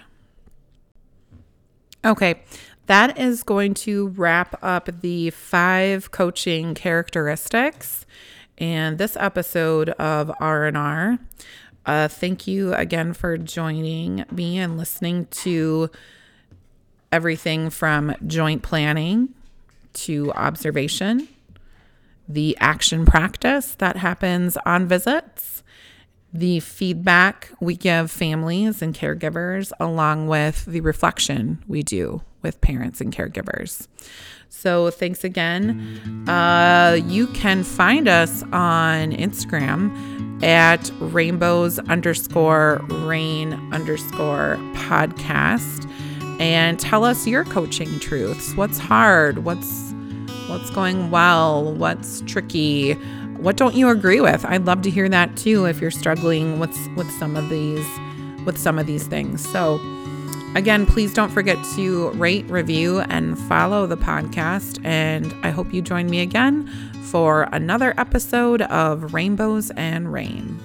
Okay, 2.04 2.42
that 2.86 3.18
is 3.18 3.42
going 3.42 3.74
to 3.74 4.08
wrap 4.08 4.62
up 4.62 4.88
the 5.00 5.30
five 5.30 6.10
coaching 6.10 6.74
characteristics 6.74 8.06
and 8.58 8.98
this 8.98 9.16
episode 9.16 9.88
of 9.90 10.30
R&R. 10.38 11.18
Uh, 11.86 12.08
thank 12.08 12.46
you 12.46 12.72
again 12.74 13.12
for 13.12 13.36
joining 13.36 14.24
me 14.30 14.58
and 14.58 14.76
listening 14.76 15.26
to 15.26 15.90
everything 17.10 17.70
from 17.70 18.14
joint 18.26 18.62
planning 18.62 19.34
to 19.94 20.32
observation, 20.32 21.28
the 22.28 22.56
action 22.60 23.04
practice 23.04 23.74
that 23.76 23.96
happens 23.96 24.56
on 24.64 24.86
visits, 24.86 25.62
the 26.32 26.60
feedback 26.60 27.50
we 27.60 27.76
give 27.76 28.10
families 28.10 28.82
and 28.82 28.94
caregivers, 28.94 29.72
along 29.78 30.26
with 30.26 30.64
the 30.66 30.80
reflection 30.80 31.62
we 31.68 31.82
do 31.82 32.22
with 32.42 32.60
parents 32.60 33.00
and 33.00 33.14
caregivers. 33.14 33.86
So, 34.48 34.90
thanks 34.90 35.24
again. 35.24 36.28
Uh, 36.28 36.98
you 37.06 37.26
can 37.28 37.64
find 37.64 38.08
us 38.08 38.42
on 38.52 39.12
Instagram 39.12 40.42
at 40.42 40.90
rainbows 41.00 41.78
underscore 41.80 42.84
rain 42.88 43.52
underscore 43.72 44.56
podcast 44.74 45.90
and 46.40 46.78
tell 46.78 47.04
us 47.04 47.26
your 47.26 47.44
coaching 47.44 47.98
truths. 48.00 48.54
What's 48.54 48.78
hard? 48.78 49.44
What's 49.44 49.83
What's 50.54 50.70
going 50.70 51.10
well? 51.10 51.74
What's 51.74 52.20
tricky? 52.28 52.92
What 53.38 53.56
don't 53.56 53.74
you 53.74 53.88
agree 53.88 54.20
with? 54.20 54.44
I'd 54.44 54.66
love 54.66 54.82
to 54.82 54.90
hear 54.90 55.08
that 55.08 55.36
too 55.36 55.64
if 55.64 55.80
you're 55.80 55.90
struggling 55.90 56.60
with 56.60 56.70
with 56.96 57.10
some 57.18 57.34
of 57.34 57.48
these 57.48 57.84
with 58.46 58.56
some 58.56 58.78
of 58.78 58.86
these 58.86 59.04
things. 59.04 59.44
So 59.50 59.80
again, 60.54 60.86
please 60.86 61.12
don't 61.12 61.32
forget 61.32 61.58
to 61.74 62.10
rate, 62.10 62.48
review 62.48 63.00
and 63.00 63.36
follow 63.36 63.88
the 63.88 63.96
podcast 63.96 64.80
and 64.84 65.34
I 65.42 65.50
hope 65.50 65.74
you 65.74 65.82
join 65.82 66.08
me 66.08 66.20
again 66.20 66.68
for 67.10 67.48
another 67.50 67.92
episode 67.98 68.62
of 68.62 69.12
Rainbows 69.12 69.72
and 69.72 70.12
Rain. 70.12 70.60